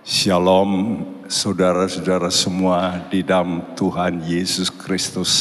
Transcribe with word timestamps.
Shalom 0.00 1.04
saudara-saudara 1.28 2.32
semua 2.32 3.04
di 3.12 3.20
dalam 3.20 3.76
Tuhan 3.76 4.24
Yesus 4.24 4.72
Kristus. 4.72 5.32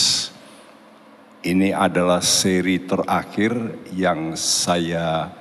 Ini 1.40 1.72
adalah 1.72 2.20
seri 2.20 2.84
terakhir 2.84 3.56
yang 3.96 4.36
saya 4.36 5.32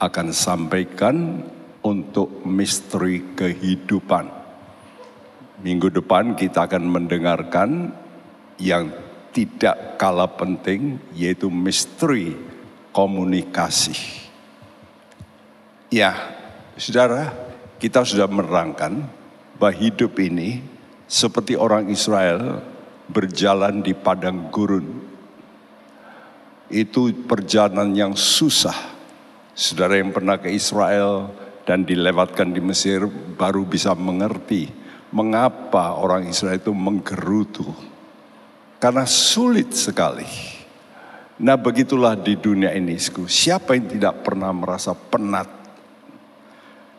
akan 0.00 0.32
sampaikan 0.32 1.44
untuk 1.84 2.48
misteri 2.48 3.36
kehidupan. 3.36 4.32
Minggu 5.60 5.92
depan 5.92 6.32
kita 6.32 6.64
akan 6.64 6.88
mendengarkan 6.88 7.92
yang 8.56 8.88
tidak 9.36 10.00
kalah 10.00 10.32
penting 10.32 10.96
yaitu 11.12 11.52
misteri 11.52 12.40
komunikasi. 12.88 14.00
Ya, 15.92 16.16
saudara, 16.80 17.51
kita 17.82 18.06
sudah 18.06 18.30
menerangkan 18.30 19.02
bahwa 19.58 19.74
hidup 19.74 20.14
ini 20.22 20.62
seperti 21.10 21.58
orang 21.58 21.90
Israel 21.90 22.62
berjalan 23.10 23.82
di 23.82 23.90
padang 23.90 24.54
gurun. 24.54 25.02
Itu 26.70 27.10
perjalanan 27.26 27.90
yang 27.90 28.14
susah. 28.14 28.94
Saudara 29.50 29.98
yang 29.98 30.14
pernah 30.14 30.38
ke 30.38 30.46
Israel 30.54 31.34
dan 31.66 31.82
dilewatkan 31.82 32.54
di 32.54 32.62
Mesir 32.62 33.02
baru 33.34 33.66
bisa 33.66 33.98
mengerti 33.98 34.70
mengapa 35.10 35.98
orang 35.98 36.30
Israel 36.30 36.62
itu 36.62 36.70
menggerutu. 36.70 37.66
Karena 38.78 39.02
sulit 39.10 39.74
sekali. 39.74 40.30
Nah 41.42 41.58
begitulah 41.58 42.14
di 42.14 42.38
dunia 42.38 42.70
ini. 42.78 42.94
Siapa 42.96 43.74
yang 43.74 43.90
tidak 43.90 44.22
pernah 44.22 44.54
merasa 44.54 44.94
penat. 44.94 45.50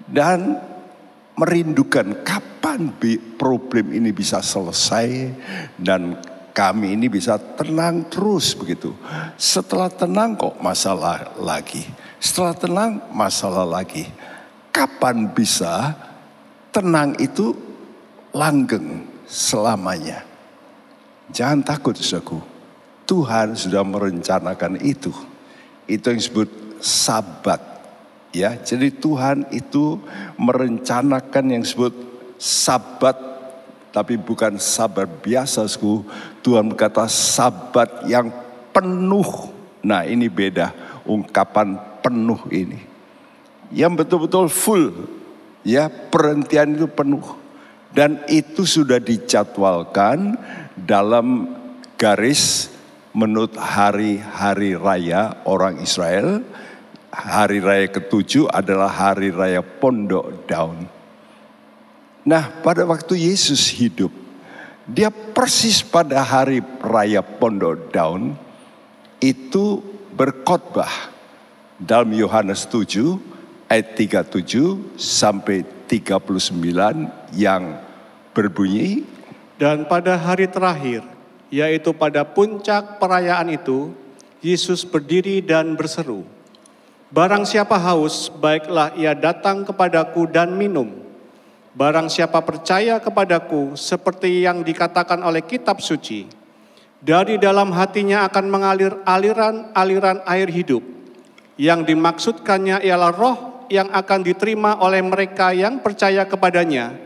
Dan 0.03 0.72
merindukan 1.33 2.21
kapan 2.21 2.93
problem 3.37 3.93
ini 3.93 4.13
bisa 4.13 4.39
selesai 4.39 5.33
dan 5.81 6.17
kami 6.53 6.93
ini 6.93 7.09
bisa 7.09 7.41
tenang 7.41 8.05
terus 8.07 8.53
begitu. 8.53 8.93
Setelah 9.35 9.89
tenang 9.89 10.37
kok 10.37 10.61
masalah 10.61 11.33
lagi. 11.41 11.81
Setelah 12.21 12.53
tenang 12.53 12.91
masalah 13.09 13.65
lagi. 13.65 14.05
Kapan 14.73 15.29
bisa 15.33 15.93
tenang 16.69 17.17
itu 17.17 17.53
langgeng 18.33 19.05
selamanya. 19.25 20.25
Jangan 21.33 21.65
takut 21.65 21.97
saudaraku. 21.97 22.41
Tuhan 23.09 23.57
sudah 23.57 23.83
merencanakan 23.83 24.81
itu. 24.81 25.13
Itu 25.89 26.13
yang 26.13 26.21
disebut 26.21 26.49
sabat 26.79 27.72
Ya, 28.33 28.57
jadi 28.57 28.89
Tuhan 28.89 29.45
itu 29.53 30.01
merencanakan 30.41 31.53
yang 31.53 31.61
disebut 31.61 31.93
sabat 32.41 33.13
tapi 33.93 34.17
bukan 34.17 34.57
sabat 34.57 35.05
biasa, 35.21 35.69
sku. 35.69 36.01
Tuhan 36.41 36.73
berkata 36.73 37.05
sabat 37.05 38.09
yang 38.09 38.33
penuh. 38.73 39.53
Nah, 39.85 40.01
ini 40.01 40.25
beda 40.25 40.73
ungkapan 41.05 41.77
penuh 42.01 42.41
ini. 42.49 42.81
Yang 43.69 43.93
betul-betul 44.01 44.49
full. 44.49 44.89
Ya, 45.61 45.93
perhentian 45.93 46.73
itu 46.73 46.89
penuh. 46.89 47.21
Dan 47.93 48.25
itu 48.25 48.65
sudah 48.65 48.97
dicatwalkan 48.97 50.41
dalam 50.73 51.53
garis 51.93 52.73
menurut 53.13 53.53
hari-hari 53.53 54.73
raya 54.73 55.37
orang 55.45 55.77
Israel 55.85 56.41
hari 57.13 57.61
raya 57.61 57.85
ketujuh 57.93 58.49
adalah 58.49 58.89
hari 58.89 59.29
raya 59.29 59.61
pondok 59.61 60.49
daun. 60.49 60.89
Nah 62.25 62.49
pada 62.65 62.81
waktu 62.89 63.29
Yesus 63.29 63.69
hidup, 63.69 64.09
dia 64.89 65.13
persis 65.13 65.85
pada 65.85 66.25
hari 66.25 66.65
raya 66.81 67.21
pondok 67.21 67.93
daun 67.93 68.33
itu 69.21 69.79
berkhotbah 70.17 71.13
dalam 71.77 72.09
Yohanes 72.17 72.65
7 72.65 73.69
ayat 73.69 73.93
37 73.93 74.97
sampai 74.97 75.61
39 75.85 77.37
yang 77.37 77.77
berbunyi 78.33 79.05
dan 79.61 79.85
pada 79.85 80.17
hari 80.17 80.49
terakhir 80.49 81.05
yaitu 81.53 81.93
pada 81.93 82.25
puncak 82.25 82.97
perayaan 82.97 83.53
itu 83.53 83.93
Yesus 84.41 84.83
berdiri 84.83 85.39
dan 85.39 85.77
berseru 85.77 86.32
Barang 87.13 87.45
siapa 87.45 87.77
haus, 87.77 88.33
baiklah 88.41 88.97
ia 88.97 89.13
datang 89.13 89.61
kepadaku 89.61 90.25
dan 90.25 90.57
minum. 90.57 90.89
Barang 91.77 92.09
siapa 92.09 92.41
percaya 92.41 92.97
kepadaku, 92.97 93.77
seperti 93.77 94.41
yang 94.41 94.65
dikatakan 94.65 95.21
oleh 95.21 95.45
kitab 95.45 95.77
suci, 95.77 96.25
dari 96.97 97.37
dalam 97.37 97.69
hatinya 97.69 98.25
akan 98.25 98.45
mengalir 98.49 98.97
aliran-aliran 99.05 100.25
air 100.25 100.49
hidup. 100.49 100.81
Yang 101.53 101.93
dimaksudkannya 101.93 102.81
ialah 102.81 103.13
roh 103.13 103.37
yang 103.69 103.93
akan 103.93 104.25
diterima 104.25 104.81
oleh 104.81 105.05
mereka 105.05 105.53
yang 105.53 105.85
percaya 105.85 106.25
kepadanya. 106.25 106.97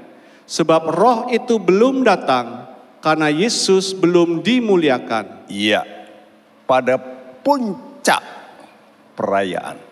Sebab 0.47 0.87
roh 0.87 1.27
itu 1.35 1.59
belum 1.59 2.07
datang, 2.07 2.63
karena 3.03 3.27
Yesus 3.27 3.91
belum 3.91 4.39
dimuliakan. 4.39 5.51
Iya, 5.51 5.83
pada 6.63 6.95
puncak 7.43 8.23
perayaan 9.19 9.86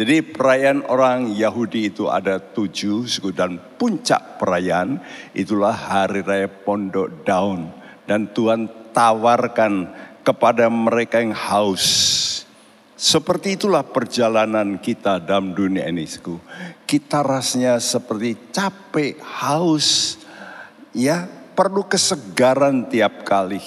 jadi 0.00 0.24
perayaan 0.24 0.88
orang 0.88 1.36
Yahudi 1.36 1.92
itu 1.92 2.08
ada 2.08 2.40
tujuh 2.40 3.04
suku 3.04 3.36
dan 3.36 3.60
puncak 3.76 4.40
perayaan 4.40 4.96
itulah 5.36 5.76
hari 5.76 6.24
raya 6.24 6.48
pondok 6.48 7.20
daun. 7.20 7.68
Dan 8.08 8.32
Tuhan 8.32 8.96
tawarkan 8.96 9.92
kepada 10.24 10.72
mereka 10.72 11.20
yang 11.20 11.36
haus. 11.36 11.84
Seperti 12.96 13.60
itulah 13.60 13.84
perjalanan 13.84 14.80
kita 14.80 15.20
dalam 15.20 15.52
dunia 15.52 15.84
ini. 15.84 16.08
Suku. 16.08 16.40
Kita 16.88 17.20
rasanya 17.20 17.76
seperti 17.76 18.56
capek, 18.56 19.20
haus. 19.20 20.16
Ya 20.96 21.28
perlu 21.52 21.84
kesegaran 21.84 22.88
tiap 22.88 23.20
kali. 23.28 23.60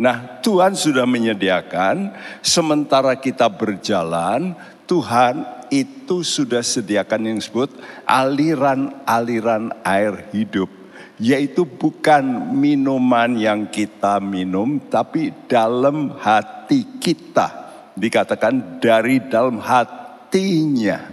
Nah 0.00 0.40
Tuhan 0.40 0.72
sudah 0.72 1.04
menyediakan 1.04 2.16
sementara 2.40 3.16
kita 3.20 3.52
berjalan 3.52 4.56
Tuhan 4.86 5.66
itu 5.68 6.22
sudah 6.22 6.62
sediakan 6.62 7.26
yang 7.26 7.36
disebut 7.42 7.74
aliran-aliran 8.06 9.74
air 9.82 10.30
hidup. 10.30 10.70
Yaitu 11.16 11.64
bukan 11.64 12.22
minuman 12.52 13.40
yang 13.40 13.66
kita 13.66 14.20
minum, 14.20 14.78
tapi 14.78 15.32
dalam 15.50 16.14
hati 16.16 16.86
kita. 17.02 17.66
Dikatakan 17.96 18.78
dari 18.78 19.24
dalam 19.24 19.56
hatinya. 19.58 21.08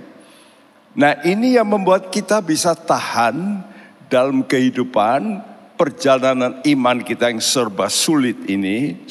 Nah 0.94 1.24
ini 1.24 1.56
yang 1.56 1.72
membuat 1.72 2.12
kita 2.12 2.44
bisa 2.44 2.76
tahan 2.76 3.64
dalam 4.12 4.44
kehidupan 4.44 5.42
perjalanan 5.80 6.60
iman 6.62 7.00
kita 7.02 7.32
yang 7.32 7.40
serba 7.40 7.88
sulit 7.88 8.44
ini. 8.52 9.08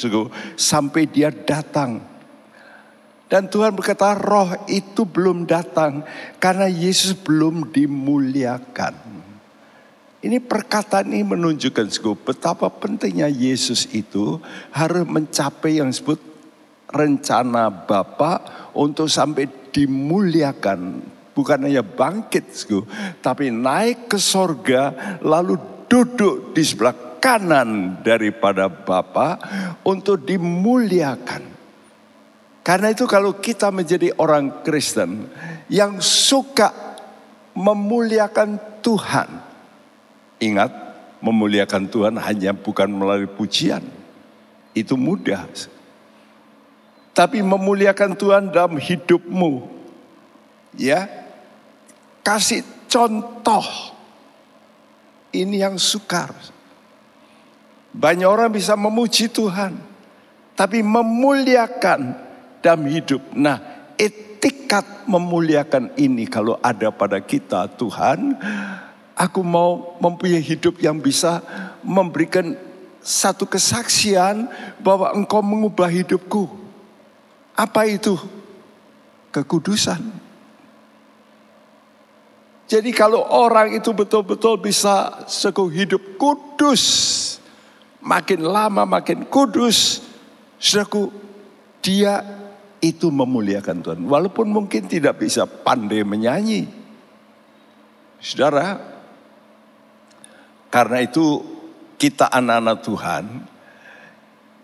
Sampai 0.55 1.09
dia 1.09 1.33
datang 1.33 2.12
dan 3.33 3.49
Tuhan 3.49 3.73
berkata 3.73 4.13
roh 4.13 4.53
itu 4.69 5.09
belum 5.09 5.49
datang 5.49 6.05
karena 6.37 6.69
Yesus 6.69 7.17
belum 7.17 7.73
dimuliakan. 7.73 8.93
Ini 10.21 10.37
perkataan 10.37 11.09
ini 11.09 11.25
menunjukkan 11.25 11.89
betapa 12.29 12.69
pentingnya 12.69 13.33
Yesus 13.33 13.89
itu 13.97 14.37
harus 14.69 15.09
mencapai 15.09 15.81
yang 15.81 15.89
disebut 15.89 16.21
rencana 16.93 17.73
Bapa 17.73 18.45
untuk 18.77 19.09
sampai 19.09 19.49
dimuliakan. 19.73 21.01
Bukan 21.33 21.65
hanya 21.65 21.81
bangkit, 21.81 22.53
tapi 23.25 23.49
naik 23.49 24.13
ke 24.13 24.21
sorga 24.21 25.17
lalu 25.25 25.57
duduk 25.89 26.53
di 26.53 26.61
sebelah 26.61 27.17
kanan 27.17 27.97
daripada 28.05 28.69
Bapa 28.69 29.41
untuk 29.89 30.21
dimuliakan. 30.21 31.52
Karena 32.63 32.95
itu 32.95 33.11
kalau 33.11 33.43
kita 33.43 33.75
menjadi 33.75 34.15
orang 34.23 34.63
Kristen 34.63 35.27
yang 35.67 35.99
suka 35.99 36.71
memuliakan 37.59 38.79
Tuhan. 38.79 39.29
Ingat, 40.39 40.71
memuliakan 41.19 41.91
Tuhan 41.91 42.15
hanya 42.23 42.55
bukan 42.55 42.87
melalui 42.87 43.27
pujian. 43.27 43.83
Itu 44.79 44.95
mudah. 44.95 45.43
Tapi 47.13 47.43
memuliakan 47.43 48.15
Tuhan 48.15 48.55
dalam 48.55 48.79
hidupmu. 48.79 49.67
Ya. 50.79 51.11
Kasih 52.23 52.63
contoh. 52.87 53.67
Ini 55.35 55.67
yang 55.67 55.77
sukar. 55.83 56.31
Banyak 57.93 58.29
orang 58.31 58.55
bisa 58.55 58.79
memuji 58.79 59.27
Tuhan. 59.27 59.77
Tapi 60.55 60.81
memuliakan 60.81 62.22
dalam 62.63 62.87
hidup. 62.87 63.21
Nah, 63.35 63.59
etika 63.99 64.63
tekad 64.73 65.05
memuliakan 65.05 65.93
ini 66.01 66.25
kalau 66.25 66.57
ada 66.65 66.89
pada 66.89 67.21
kita 67.21 67.69
Tuhan, 67.77 68.41
aku 69.13 69.45
mau 69.45 70.01
mempunyai 70.01 70.41
hidup 70.41 70.81
yang 70.81 70.97
bisa 70.97 71.45
memberikan 71.85 72.57
satu 73.05 73.45
kesaksian 73.45 74.49
bahwa 74.81 75.13
engkau 75.13 75.45
mengubah 75.45 75.93
hidupku. 75.93 76.49
Apa 77.53 77.85
itu? 77.85 78.17
Kekudusan. 79.29 80.01
Jadi 82.65 82.89
kalau 82.97 83.21
orang 83.29 83.77
itu 83.77 83.93
betul-betul 83.93 84.57
bisa 84.57 85.29
sekuh 85.29 85.69
hidup 85.69 86.17
kudus, 86.17 86.81
makin 88.01 88.41
lama 88.41 88.89
makin 88.89 89.29
kudus, 89.29 90.01
saudaraku, 90.57 91.13
dia 91.85 92.25
itu 92.83 93.15
memuliakan 93.15 93.79
Tuhan. 93.79 94.01
Walaupun 94.11 94.51
mungkin 94.51 94.91
tidak 94.91 95.23
bisa 95.23 95.47
pandai 95.47 96.03
menyanyi. 96.03 96.67
Saudara, 98.19 98.79
karena 100.67 100.99
itu 101.07 101.39
kita 101.95 102.27
anak-anak 102.27 102.79
Tuhan 102.83 103.25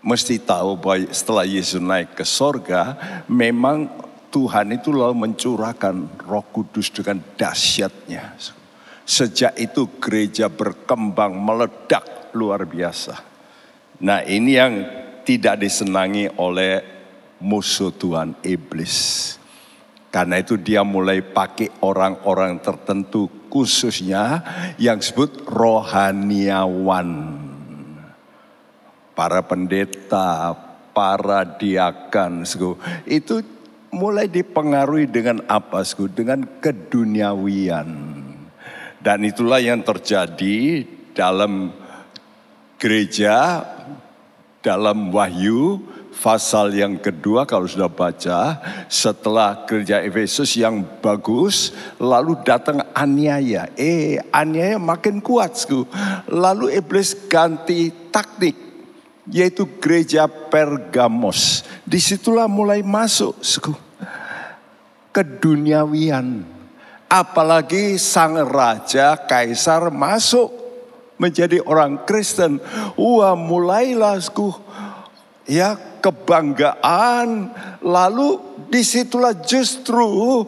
mesti 0.03 0.43
tahu 0.43 0.75
bahwa 0.83 1.07
setelah 1.15 1.47
Yesus 1.47 1.79
naik 1.79 2.19
ke 2.19 2.27
sorga, 2.27 2.99
memang 3.31 3.87
Tuhan 4.35 4.75
itu 4.75 4.91
lalu 4.91 5.31
mencurahkan 5.31 6.27
roh 6.27 6.45
kudus 6.51 6.91
dengan 6.91 7.23
dahsyatnya. 7.39 8.35
Sejak 9.09 9.57
itu 9.57 9.89
gereja 10.03 10.51
berkembang 10.51 11.33
meledak 11.39 12.35
luar 12.35 12.67
biasa. 12.67 13.15
Nah 14.05 14.21
ini 14.27 14.53
yang 14.59 14.75
tidak 15.25 15.65
disenangi 15.65 16.29
oleh 16.37 16.98
musuh 17.39 17.95
Tuhan 17.95 18.35
iblis. 18.43 19.37
Karena 20.09 20.41
itu 20.41 20.57
dia 20.57 20.81
mulai 20.83 21.21
pakai 21.21 21.69
orang-orang 21.85 22.59
tertentu 22.65 23.29
khususnya 23.53 24.41
yang 24.81 24.99
disebut 24.99 25.45
rohaniawan. 25.45 27.11
Para 29.13 29.43
pendeta, 29.43 30.55
para 30.95 31.43
diakan, 31.43 32.47
itu 33.05 33.43
mulai 33.91 34.31
dipengaruhi 34.31 35.11
dengan 35.11 35.43
apa? 35.51 35.83
Dengan 36.15 36.47
keduniawian. 36.63 37.89
Dan 38.99 39.19
itulah 39.27 39.59
yang 39.59 39.83
terjadi 39.83 40.87
dalam 41.15 41.75
gereja, 42.79 43.67
dalam 44.63 45.11
wahyu, 45.11 45.83
pasal 46.19 46.75
yang 46.75 46.99
kedua 46.99 47.47
kalau 47.47 47.71
sudah 47.71 47.87
baca 47.87 48.59
setelah 48.91 49.63
gereja 49.65 50.03
Efesus 50.03 50.59
yang 50.59 50.83
bagus 50.99 51.71
lalu 52.03 52.35
datang 52.43 52.83
aniaya 52.91 53.71
eh 53.79 54.19
aniaya 54.35 54.83
makin 54.83 55.23
kuat 55.23 55.55
lalu 56.27 56.75
iblis 56.75 57.15
ganti 57.31 57.95
taktik 58.11 58.69
yaitu 59.29 59.69
gereja 59.79 60.27
Pergamos. 60.29 61.65
Di 61.85 62.01
situlah 62.01 62.49
mulai 62.49 62.81
masuk 62.81 63.37
keduniawian. 65.13 66.45
Apalagi 67.09 67.97
sang 67.97 68.37
raja 68.45 69.17
kaisar 69.17 69.89
masuk 69.89 70.53
menjadi 71.17 71.61
orang 71.65 72.05
Kristen. 72.05 72.61
Wah 73.01 73.33
mulailah 73.33 74.21
sku, 74.21 74.53
ya 75.49 75.81
kebanggaan. 76.01 77.53
Lalu 77.83 78.29
di 78.69 78.83
situlah 78.83 79.37
justru 79.43 80.45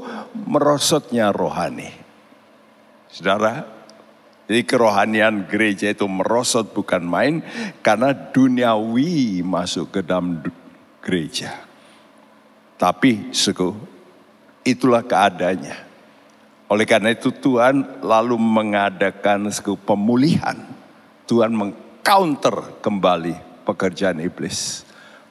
merosotnya 0.46 1.30
rohani. 1.30 1.90
Saudara, 3.10 3.66
jadi 4.50 4.66
kerohanian 4.66 5.46
gereja 5.46 5.94
itu 5.94 6.10
merosot 6.10 6.74
bukan 6.74 7.06
main 7.06 7.38
karena 7.86 8.10
duniawi 8.10 9.46
masuk 9.46 9.94
ke 9.94 10.00
dalam 10.02 10.42
gereja. 10.98 11.54
Tapi 12.74 13.30
suku, 13.30 13.70
itulah 14.66 15.06
keadaannya. 15.06 15.90
Oleh 16.70 16.86
karena 16.86 17.14
itu 17.14 17.34
Tuhan 17.34 18.02
lalu 18.02 18.38
mengadakan 18.38 19.50
suku 19.54 19.74
pemulihan. 19.74 20.58
Tuhan 21.30 21.54
mengcounter 21.54 22.82
kembali 22.82 23.62
pekerjaan 23.62 24.18
iblis. 24.18 24.82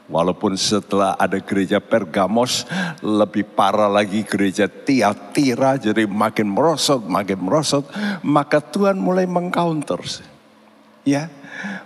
Walaupun 0.10 0.58
setelah 0.58 1.14
ada 1.22 1.38
gereja 1.38 1.78
Pergamos, 1.78 2.66
lebih 3.06 3.46
parah 3.46 3.86
lagi 3.86 4.26
gereja 4.26 4.66
Tiatira, 4.66 5.78
jadi 5.78 6.10
makin 6.10 6.50
merosot, 6.50 7.06
makin 7.06 7.38
merosot, 7.38 7.86
maka 8.26 8.58
Tuhan 8.58 8.98
mulai 8.98 9.30
mengcounter. 9.30 10.02
Ya, 11.06 11.30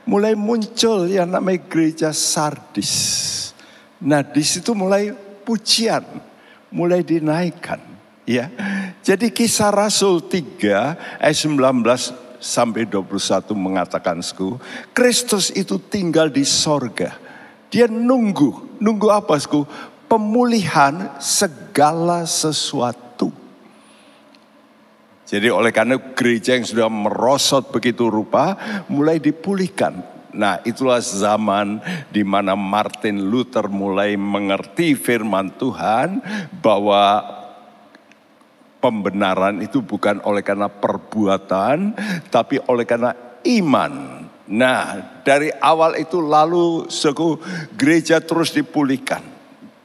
mulai 0.07 0.39
muncul 0.39 1.11
yang 1.11 1.35
namanya 1.35 1.67
gereja 1.67 2.15
Sardis. 2.15 3.51
Nah, 3.99 4.23
di 4.23 4.39
situ 4.39 4.71
mulai 4.71 5.11
pujian, 5.43 6.07
mulai 6.71 7.03
dinaikkan. 7.03 7.83
Ya, 8.23 8.47
jadi 9.03 9.27
kisah 9.35 9.67
Rasul 9.67 10.23
3 10.23 11.19
ayat 11.19 11.35
19 11.35 12.39
sampai 12.39 12.87
21 12.87 13.51
mengatakan, 13.51 14.23
Kristus 14.95 15.51
itu 15.51 15.75
tinggal 15.75 16.31
di 16.31 16.47
sorga 16.47 17.22
dia 17.73 17.89
nunggu, 17.89 18.77
nunggu 18.77 19.09
apa 19.09 19.33
sku? 19.41 19.65
Pemulihan 20.05 21.17
segala 21.17 22.21
sesuatu. 22.29 23.33
Jadi 25.25 25.49
oleh 25.49 25.73
karena 25.73 25.97
gereja 26.13 26.53
yang 26.53 26.69
sudah 26.69 26.85
merosot 26.85 27.73
begitu 27.73 28.13
rupa, 28.13 28.53
mulai 28.85 29.17
dipulihkan. 29.17 30.05
Nah 30.37 30.61
itulah 30.61 31.01
zaman 31.01 31.81
di 32.13 32.21
mana 32.21 32.53
Martin 32.53 33.33
Luther 33.33 33.65
mulai 33.65 34.13
mengerti 34.13 34.93
firman 34.93 35.49
Tuhan 35.57 36.21
bahwa 36.61 37.25
pembenaran 38.77 39.65
itu 39.65 39.81
bukan 39.81 40.21
oleh 40.21 40.45
karena 40.45 40.69
perbuatan, 40.69 41.97
tapi 42.29 42.61
oleh 42.69 42.85
karena 42.85 43.17
iman. 43.49 44.22
Nah, 44.43 45.21
dari 45.23 45.47
awal 45.55 45.95
itu 46.03 46.19
lalu 46.19 46.91
suku 46.91 47.39
gereja 47.79 48.19
terus 48.19 48.51
dipulihkan 48.51 49.23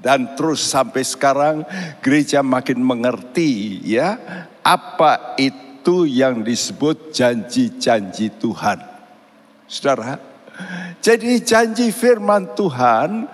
dan 0.03 0.35
terus 0.35 0.67
sampai 0.67 1.07
sekarang 1.07 1.63
gereja 2.03 2.43
makin 2.43 2.83
mengerti 2.83 3.83
ya 3.87 4.19
apa 4.63 5.39
itu 5.39 6.11
yang 6.11 6.43
disebut 6.43 7.15
janji-janji 7.15 8.35
Tuhan. 8.35 8.83
Saudara, 9.71 10.19
jadi 10.99 11.39
janji 11.39 11.95
firman 11.95 12.51
Tuhan 12.59 13.31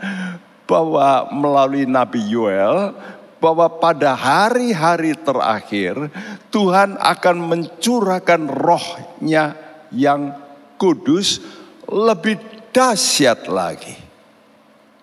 bahwa 0.68 1.32
melalui 1.32 1.88
Nabi 1.88 2.20
Yoel 2.28 2.92
bahwa 3.40 3.68
pada 3.80 4.16
hari-hari 4.16 5.16
terakhir 5.16 6.08
Tuhan 6.48 6.96
akan 6.96 7.36
mencurahkan 7.44 8.48
rohnya 8.48 9.56
yang 9.92 10.43
kudus 10.76 11.40
lebih 11.88 12.40
dahsyat 12.74 13.46
lagi. 13.46 13.94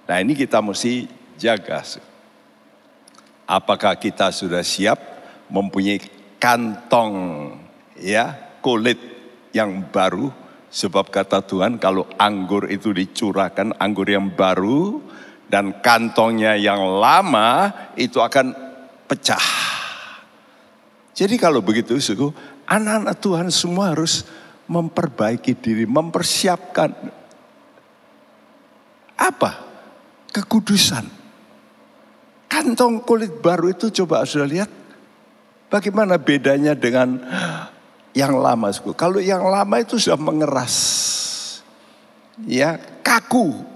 Nah 0.10 0.18
ini 0.20 0.36
kita 0.36 0.60
mesti 0.60 1.08
jaga. 1.40 1.82
Apakah 3.48 3.96
kita 3.96 4.32
sudah 4.32 4.64
siap 4.64 5.00
mempunyai 5.52 6.00
kantong 6.42 7.14
ya 8.00 8.58
kulit 8.64 8.98
yang 9.52 9.92
baru 9.92 10.32
sebab 10.72 11.12
kata 11.12 11.44
Tuhan 11.44 11.76
kalau 11.76 12.08
anggur 12.16 12.72
itu 12.72 12.96
dicurahkan 12.96 13.76
anggur 13.76 14.08
yang 14.08 14.32
baru 14.32 15.04
dan 15.52 15.84
kantongnya 15.84 16.56
yang 16.56 16.80
lama 16.80 17.72
itu 18.00 18.24
akan 18.24 18.56
pecah. 19.04 19.48
Jadi 21.12 21.36
kalau 21.36 21.60
begitu 21.60 22.00
suku 22.00 22.32
anak-anak 22.64 23.20
Tuhan 23.20 23.48
semua 23.52 23.92
harus 23.92 24.24
memperbaiki 24.72 25.60
diri, 25.60 25.84
mempersiapkan 25.84 26.92
apa? 29.20 29.52
Kekudusan. 30.32 31.20
Kantong 32.48 33.04
kulit 33.04 33.44
baru 33.44 33.68
itu 33.72 33.92
coba 33.92 34.24
sudah 34.24 34.48
lihat 34.48 34.72
bagaimana 35.68 36.16
bedanya 36.16 36.72
dengan 36.72 37.20
yang 38.16 38.40
lama. 38.40 38.72
Kalau 38.96 39.20
yang 39.20 39.44
lama 39.44 39.76
itu 39.80 40.00
sudah 40.00 40.20
mengeras. 40.20 40.76
Ya, 42.48 42.80
kaku. 43.04 43.68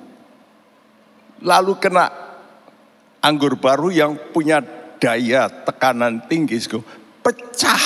Lalu 1.44 1.76
kena 1.78 2.08
anggur 3.20 3.60
baru 3.60 3.92
yang 3.92 4.16
punya 4.32 4.64
daya 4.98 5.52
tekanan 5.52 6.24
tinggi, 6.26 6.58
pecah. 7.20 7.86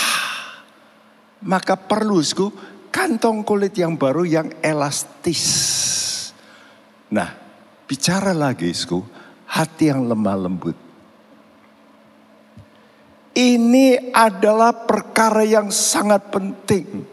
Maka 1.40 1.80
perlu, 1.80 2.20
kantong 2.90 3.46
kulit 3.46 3.74
yang 3.78 3.96
baru 3.96 4.26
yang 4.26 4.50
elastis. 4.62 5.46
Nah, 7.10 7.34
bicara 7.90 8.34
lagi, 8.38 8.70
sku, 8.70 9.02
hati 9.50 9.90
yang 9.90 10.06
lemah 10.06 10.38
lembut. 10.38 10.78
Ini 13.34 14.12
adalah 14.12 14.74
perkara 14.86 15.48
yang 15.48 15.72
sangat 15.72 16.28
penting. 16.30 17.08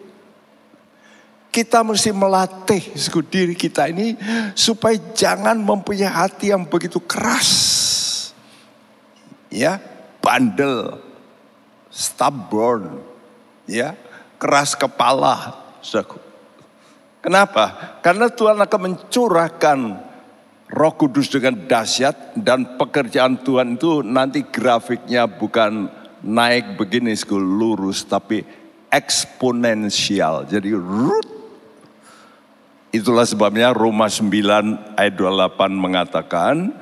Kita 1.48 1.80
mesti 1.80 2.12
melatih 2.12 2.82
diri 3.32 3.56
kita 3.56 3.88
ini 3.88 4.12
supaya 4.52 5.00
jangan 5.16 5.56
mempunyai 5.56 6.10
hati 6.10 6.52
yang 6.52 6.68
begitu 6.68 7.00
keras. 7.00 7.48
Ya, 9.48 9.80
bandel, 10.20 11.00
stubborn, 11.88 13.00
ya, 13.64 13.96
keras 14.36 14.76
kepala. 14.76 15.65
Kenapa? 17.22 17.98
Karena 18.02 18.30
Tuhan 18.30 18.58
akan 18.58 18.80
mencurahkan 18.90 19.78
Roh 20.66 20.94
Kudus 20.98 21.30
dengan 21.30 21.62
dahsyat 21.66 22.34
dan 22.38 22.74
pekerjaan 22.74 23.38
Tuhan 23.38 23.78
itu 23.78 24.02
nanti 24.02 24.42
grafiknya 24.42 25.30
bukan 25.30 25.86
naik 26.26 26.74
begini 26.74 27.14
lurus 27.38 28.02
tapi 28.02 28.42
eksponensial. 28.90 30.46
Jadi 30.50 30.74
root 30.74 31.36
Itulah 32.94 33.28
sebabnya 33.28 33.76
Roma 33.76 34.08
9 34.08 34.96
ayat 34.96 35.14
28 35.20 35.68
mengatakan 35.76 36.72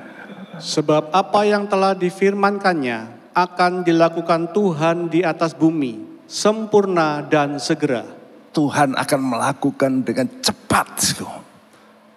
Sebab 0.55 1.11
apa 1.11 1.43
yang 1.43 1.67
telah 1.67 1.91
difirmankannya 1.91 3.33
akan 3.35 3.83
dilakukan 3.83 4.55
Tuhan 4.55 5.11
di 5.11 5.27
atas 5.27 5.51
bumi 5.51 6.23
sempurna 6.23 7.19
dan 7.19 7.59
segera. 7.59 8.14
Tuhan 8.55 8.95
akan 8.95 9.19
melakukan 9.19 9.91
dengan 10.07 10.31
cepat 10.39 11.19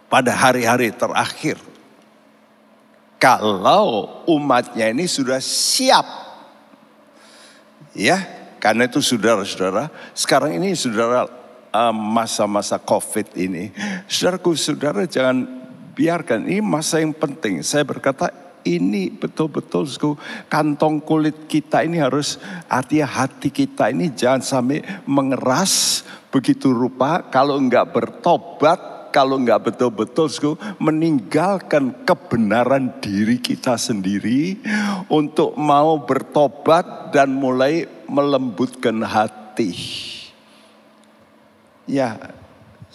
pada 0.06 0.30
hari-hari 0.30 0.94
terakhir. 0.94 1.58
Kalau 3.18 4.22
umatnya 4.30 4.94
ini 4.94 5.10
sudah 5.10 5.42
siap. 5.42 6.06
Ya, 7.90 8.22
karena 8.62 8.86
itu 8.86 9.02
saudara-saudara, 9.02 9.90
sekarang 10.14 10.54
ini 10.54 10.78
saudara 10.78 11.26
eh, 11.74 11.94
masa-masa 11.94 12.78
COVID 12.78 13.34
ini, 13.34 13.74
saudaraku, 14.06 14.54
saudara 14.54 15.02
jangan 15.02 15.42
biarkan 15.98 16.46
ini 16.46 16.62
masa 16.62 17.02
yang 17.02 17.10
penting. 17.10 17.66
Saya 17.66 17.82
berkata 17.82 18.30
ini 18.66 19.10
betul-betul 19.12 19.86
kantong 20.50 21.02
kulit 21.02 21.46
kita 21.46 21.82
ini 21.82 22.00
harus 22.02 22.40
artinya 22.66 23.06
hati 23.06 23.50
kita 23.52 23.90
ini 23.90 24.10
jangan 24.14 24.42
sampai 24.42 24.82
mengeras 25.04 26.04
begitu 26.28 26.72
rupa 26.74 27.26
kalau 27.28 27.58
enggak 27.58 27.90
bertobat 27.90 28.98
kalau 29.10 29.40
nggak 29.40 29.72
betul-betul 29.72 30.28
meninggalkan 30.78 32.04
kebenaran 32.04 33.00
diri 33.00 33.40
kita 33.40 33.80
sendiri 33.80 34.60
untuk 35.08 35.56
mau 35.56 35.98
bertobat 36.04 37.10
dan 37.10 37.32
mulai 37.32 37.88
melembutkan 38.06 39.00
hati. 39.04 39.72
Ya, 41.88 42.37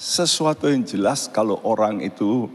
sesuatu 0.03 0.67
yang 0.67 0.83
jelas 0.83 1.31
kalau 1.31 1.63
orang 1.63 2.03
itu 2.03 2.51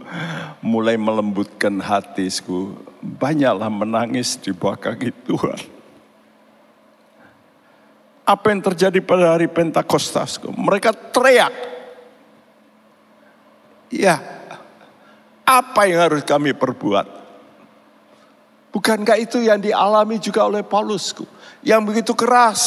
mulai 0.60 1.00
melembutkan 1.00 1.80
hatiku, 1.80 2.76
banyaklah 3.00 3.72
menangis 3.72 4.36
di 4.36 4.52
bawah 4.52 4.76
kaki 4.76 5.08
Tuhan. 5.24 5.60
Apa 8.28 8.52
yang 8.52 8.60
terjadi 8.60 9.00
pada 9.00 9.32
hari 9.32 9.48
Pentakostasku? 9.48 10.52
Mereka 10.52 10.92
teriak, 10.92 11.80
Ya, 13.88 14.20
apa 15.48 15.88
yang 15.88 16.04
harus 16.04 16.20
kami 16.28 16.52
perbuat? 16.52 17.08
Bukankah 18.68 19.16
itu 19.16 19.40
yang 19.40 19.56
dialami 19.56 20.20
juga 20.20 20.44
oleh 20.44 20.60
Paulus? 20.60 21.16
Yang 21.64 21.80
begitu 21.88 22.12
keras. 22.12 22.60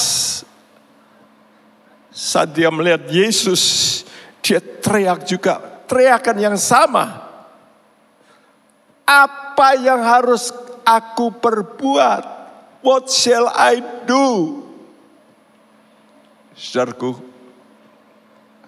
Saat 2.09 2.57
dia 2.57 2.73
melihat 2.73 3.05
Yesus, 3.05 4.01
dia 4.51 4.59
teriak 4.59 5.23
juga. 5.23 5.63
Teriakan 5.87 6.35
yang 6.35 6.57
sama. 6.59 7.23
Apa 9.07 9.79
yang 9.79 10.03
harus 10.03 10.51
aku 10.83 11.31
perbuat? 11.31 12.43
What 12.83 13.07
shall 13.07 13.47
I 13.47 13.79
do? 14.03 14.59
Saudaraku, 16.51 17.15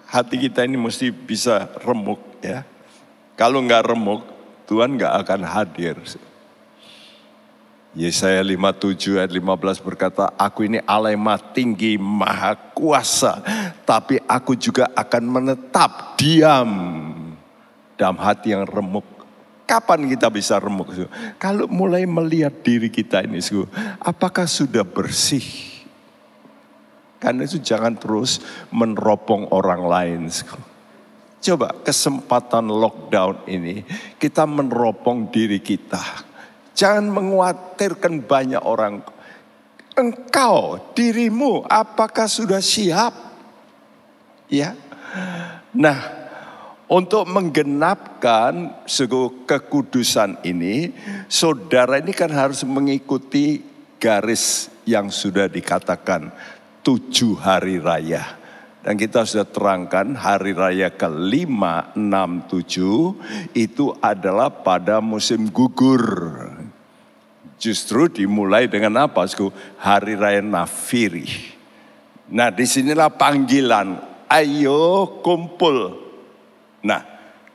hati 0.08 0.40
kita 0.40 0.64
ini 0.64 0.80
mesti 0.80 1.12
bisa 1.12 1.68
remuk 1.84 2.20
ya. 2.40 2.64
Kalau 3.36 3.60
nggak 3.60 3.84
remuk, 3.92 4.24
Tuhan 4.64 4.96
nggak 4.96 5.12
akan 5.20 5.40
hadir. 5.44 6.00
Yesaya 7.94 8.42
57 8.42 9.22
ayat 9.22 9.30
15 9.30 9.86
berkata, 9.86 10.34
Aku 10.34 10.66
ini 10.66 10.82
Allah 10.82 11.14
yang 11.14 11.22
tinggi, 11.54 11.94
maha 11.94 12.58
kuasa. 12.74 13.38
Tapi 13.86 14.18
aku 14.26 14.58
juga 14.58 14.90
akan 14.98 15.22
menetap 15.22 16.18
diam 16.18 16.70
dalam 17.94 18.18
hati 18.18 18.50
yang 18.50 18.66
remuk. 18.66 19.06
Kapan 19.62 20.10
kita 20.10 20.26
bisa 20.26 20.58
remuk? 20.58 20.90
Kalau 21.38 21.70
mulai 21.70 22.02
melihat 22.02 22.52
diri 22.66 22.90
kita 22.90 23.22
ini, 23.22 23.38
apakah 24.02 24.50
sudah 24.50 24.82
bersih? 24.82 25.46
Karena 27.22 27.46
itu 27.46 27.62
jangan 27.62 27.94
terus 27.94 28.42
meneropong 28.74 29.54
orang 29.54 29.86
lain. 29.86 30.20
Coba 31.40 31.72
kesempatan 31.80 32.68
lockdown 32.68 33.46
ini 33.46 33.86
kita 34.18 34.44
meneropong 34.44 35.30
diri 35.30 35.62
kita. 35.62 36.33
Jangan 36.74 37.06
mengkhawatirkan 37.06 38.26
banyak 38.26 38.62
orang. 38.62 39.06
Engkau, 39.94 40.90
dirimu, 40.90 41.62
apakah 41.70 42.26
sudah 42.26 42.58
siap? 42.58 43.14
Ya. 44.50 44.74
Nah, 45.70 45.98
untuk 46.90 47.30
menggenapkan 47.30 48.84
sego 48.90 49.46
kekudusan 49.46 50.42
ini, 50.42 50.90
saudara 51.30 52.02
ini 52.02 52.10
kan 52.10 52.30
harus 52.34 52.66
mengikuti 52.66 53.62
garis 54.02 54.68
yang 54.84 55.08
sudah 55.08 55.48
dikatakan 55.48 56.28
tujuh 56.84 57.40
hari 57.40 57.80
raya. 57.80 58.38
Dan 58.84 59.00
kita 59.00 59.24
sudah 59.24 59.48
terangkan 59.48 60.12
hari 60.12 60.52
raya 60.52 60.92
ke-5, 60.92 61.96
6, 61.96 62.52
7 63.56 63.56
itu 63.56 63.96
adalah 64.04 64.52
pada 64.52 65.00
musim 65.00 65.48
gugur. 65.48 66.04
Justru 67.64 68.12
dimulai 68.12 68.68
dengan 68.68 69.08
apa? 69.08 69.24
Hari 69.80 70.20
raya 70.20 70.44
Nafiri. 70.44 71.24
Nah 72.28 72.52
di 72.52 72.68
sinilah 72.68 73.08
panggilan, 73.08 73.96
ayo 74.28 75.16
kumpul. 75.24 75.96
Nah 76.84 77.00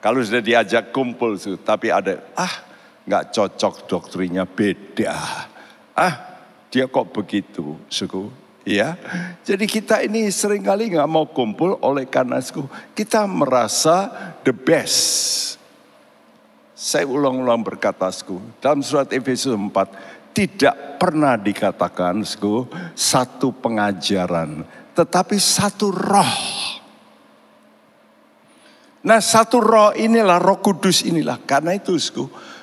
kalau 0.02 0.18
sudah 0.26 0.42
diajak 0.42 0.90
kumpul, 0.90 1.38
tapi 1.62 1.94
ada, 1.94 2.26
ah 2.34 2.66
nggak 3.06 3.30
cocok 3.30 3.86
doktrinya 3.86 4.50
beda. 4.50 5.14
Ah 5.94 6.42
dia 6.74 6.90
kok 6.90 7.14
begitu, 7.14 7.78
suku 7.86 8.50
Ya, 8.70 9.00
jadi 9.48 9.66
kita 9.66 10.04
ini 10.06 10.30
sering 10.30 10.62
kali 10.62 10.92
nggak 10.94 11.10
mau 11.10 11.26
kumpul 11.26 11.80
oleh 11.82 12.06
karena 12.06 12.38
kita 12.92 13.24
merasa 13.26 14.12
the 14.44 14.52
best. 14.52 15.58
Saya 16.80 17.04
ulang-ulang 17.12 17.60
berkata, 17.60 18.08
dalam 18.64 18.80
surat 18.80 19.12
Efesus 19.12 19.52
4, 19.52 20.32
tidak 20.32 20.96
pernah 20.96 21.36
dikatakan 21.36 22.24
satu 22.96 23.52
pengajaran, 23.52 24.64
tetapi 24.96 25.36
satu 25.36 25.92
roh. 25.92 26.36
Nah 29.04 29.20
satu 29.20 29.60
roh 29.60 29.92
inilah 29.92 30.40
roh 30.40 30.64
kudus 30.64 31.04
inilah. 31.04 31.44
Karena 31.44 31.76
itu 31.76 32.00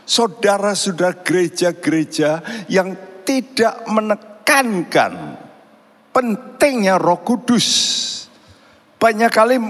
saudara-saudara 0.08 1.20
gereja-gereja 1.20 2.40
yang 2.72 2.96
tidak 3.20 3.84
menekankan 3.84 5.36
pentingnya 6.16 6.96
Roh 6.96 7.20
Kudus. 7.20 7.68
Banyak 8.96 9.28
kali 9.28 9.60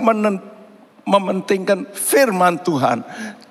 mementingkan 1.06 1.90
firman 1.90 2.62
Tuhan, 2.62 3.02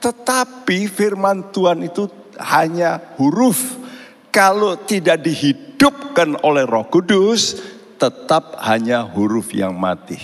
tetapi 0.05 0.85
firman 0.85 1.49
Tuhan 1.49 1.81
itu 1.81 2.05
hanya 2.37 3.01
huruf. 3.17 3.81
Kalau 4.29 4.77
tidak 4.77 5.25
dihidupkan 5.25 6.37
oleh 6.45 6.61
Roh 6.69 6.85
Kudus, 6.85 7.57
tetap 7.97 8.61
hanya 8.61 9.01
huruf 9.01 9.49
yang 9.49 9.73
mati. 9.73 10.21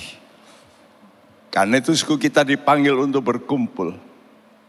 Karena 1.50 1.82
itu 1.82 1.98
suku 1.98 2.22
kita 2.22 2.46
dipanggil 2.46 2.94
untuk 2.94 3.26
berkumpul. 3.26 3.98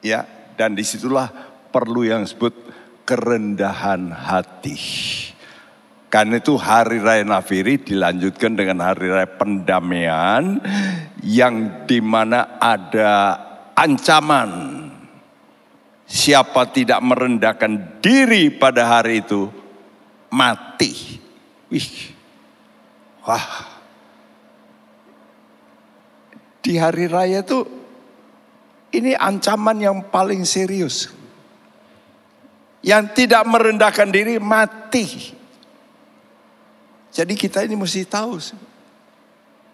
Ya, 0.01 0.25
dan 0.57 0.73
di 0.73 0.87
situlah 0.87 1.29
perlu 1.69 2.09
yang 2.09 2.25
disebut 2.25 2.55
kerendahan 3.05 4.15
hati. 4.15 4.79
Karena 6.09 6.41
itu 6.41 6.57
hari 6.57 7.01
raya 7.01 7.25
Nafiri 7.25 7.81
dilanjutkan 7.81 8.57
dengan 8.57 8.85
hari 8.85 9.13
raya 9.13 9.29
pendamaian 9.29 10.61
yang 11.21 11.85
di 11.85 12.01
mana 12.01 12.61
ada 12.61 13.37
ancaman. 13.77 14.82
Siapa 16.13 16.69
tidak 16.69 17.01
merendahkan 17.01 18.05
diri 18.05 18.53
pada 18.53 18.85
hari 18.85 19.25
itu 19.25 19.49
mati. 20.29 20.93
Wih, 21.73 22.13
wah. 23.25 23.73
Di 26.61 26.77
hari 26.77 27.09
raya 27.09 27.41
itu 27.41 27.65
ini 28.93 29.17
ancaman 29.17 29.81
yang 29.81 29.99
paling 30.13 30.45
serius. 30.45 31.09
Yang 32.85 33.25
tidak 33.25 33.49
merendahkan 33.49 34.13
diri 34.13 34.37
mati. 34.37 35.33
Jadi 37.09 37.33
kita 37.41 37.65
ini 37.65 37.73
mesti 37.73 38.05
tahu. 38.05 38.37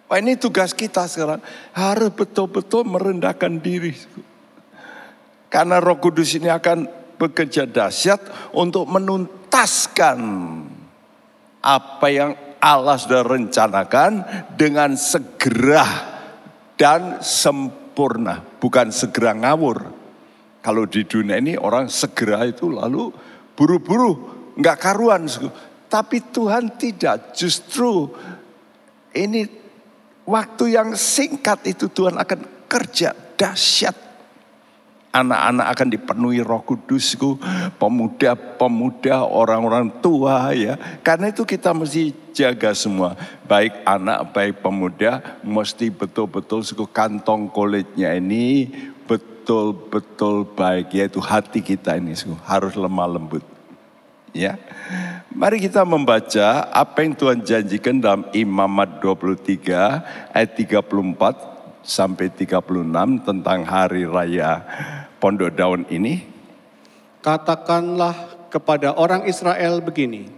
Wah 0.07 0.23
ini 0.23 0.38
tugas 0.38 0.71
kita 0.71 1.02
sekarang. 1.11 1.42
Harus 1.75 2.14
betul-betul 2.14 2.87
merendahkan 2.87 3.59
diri. 3.59 3.99
Karena 5.49 5.81
roh 5.81 5.97
kudus 5.97 6.37
ini 6.37 6.52
akan 6.52 6.85
bekerja 7.17 7.64
dahsyat 7.64 8.52
untuk 8.55 8.85
menuntaskan 8.87 10.19
apa 11.64 12.07
yang 12.12 12.33
Allah 12.61 12.97
sudah 13.00 13.23
rencanakan 13.26 14.23
dengan 14.55 14.95
segera 14.95 15.87
dan 16.78 17.19
sempurna, 17.25 18.45
bukan 18.62 18.95
segera 18.95 19.35
ngawur. 19.35 19.99
Kalau 20.62 20.85
di 20.85 21.07
dunia 21.07 21.38
ini 21.40 21.57
orang 21.57 21.88
segera 21.88 22.45
itu 22.47 22.69
lalu 22.69 23.11
buru-buru, 23.57 24.12
nggak 24.59 24.78
karuan. 24.78 25.26
Tapi 25.88 26.19
Tuhan 26.28 26.76
tidak, 26.76 27.33
justru 27.33 28.12
ini 29.17 29.49
waktu 30.28 30.76
yang 30.76 30.93
singkat 30.93 31.64
itu 31.64 31.88
Tuhan 31.88 32.21
akan 32.21 32.69
kerja 32.69 33.17
dahsyat 33.38 34.08
anak-anak 35.12 35.67
akan 35.73 35.88
dipenuhi 35.88 36.41
roh 36.45 36.62
kudusku, 36.62 37.41
pemuda-pemuda, 37.81 39.25
orang-orang 39.25 39.88
tua 40.05 40.53
ya. 40.53 40.77
Karena 41.00 41.33
itu 41.33 41.43
kita 41.43 41.73
mesti 41.73 42.12
jaga 42.37 42.77
semua. 42.77 43.17
Baik 43.49 43.83
anak, 43.88 44.31
baik 44.37 44.61
pemuda, 44.61 45.41
mesti 45.41 45.88
betul-betul 45.88 46.62
suku 46.62 46.85
kantong 46.88 47.49
kulitnya 47.49 48.15
ini 48.15 48.69
betul-betul 49.09 50.45
baik. 50.55 50.93
Yaitu 50.93 51.19
hati 51.19 51.65
kita 51.65 51.97
ini 51.97 52.12
suku, 52.12 52.37
harus 52.45 52.77
lemah 52.77 53.09
lembut. 53.09 53.45
Ya, 54.37 54.61
Mari 55.29 55.61
kita 55.61 55.85
membaca 55.85 56.67
apa 56.73 57.05
yang 57.05 57.12
Tuhan 57.12 57.45
janjikan 57.45 58.00
dalam 58.00 58.25
Imamat 58.33 58.99
23 59.05 60.33
ayat 60.33 60.50
34 60.57 61.58
sampai 61.88 62.28
36 62.28 63.25
tentang 63.25 63.64
hari 63.64 64.04
raya 64.04 64.61
Pondok 65.16 65.57
Daun 65.57 65.88
ini? 65.88 66.28
Katakanlah 67.25 68.37
kepada 68.52 68.92
orang 68.92 69.25
Israel 69.25 69.80
begini, 69.80 70.28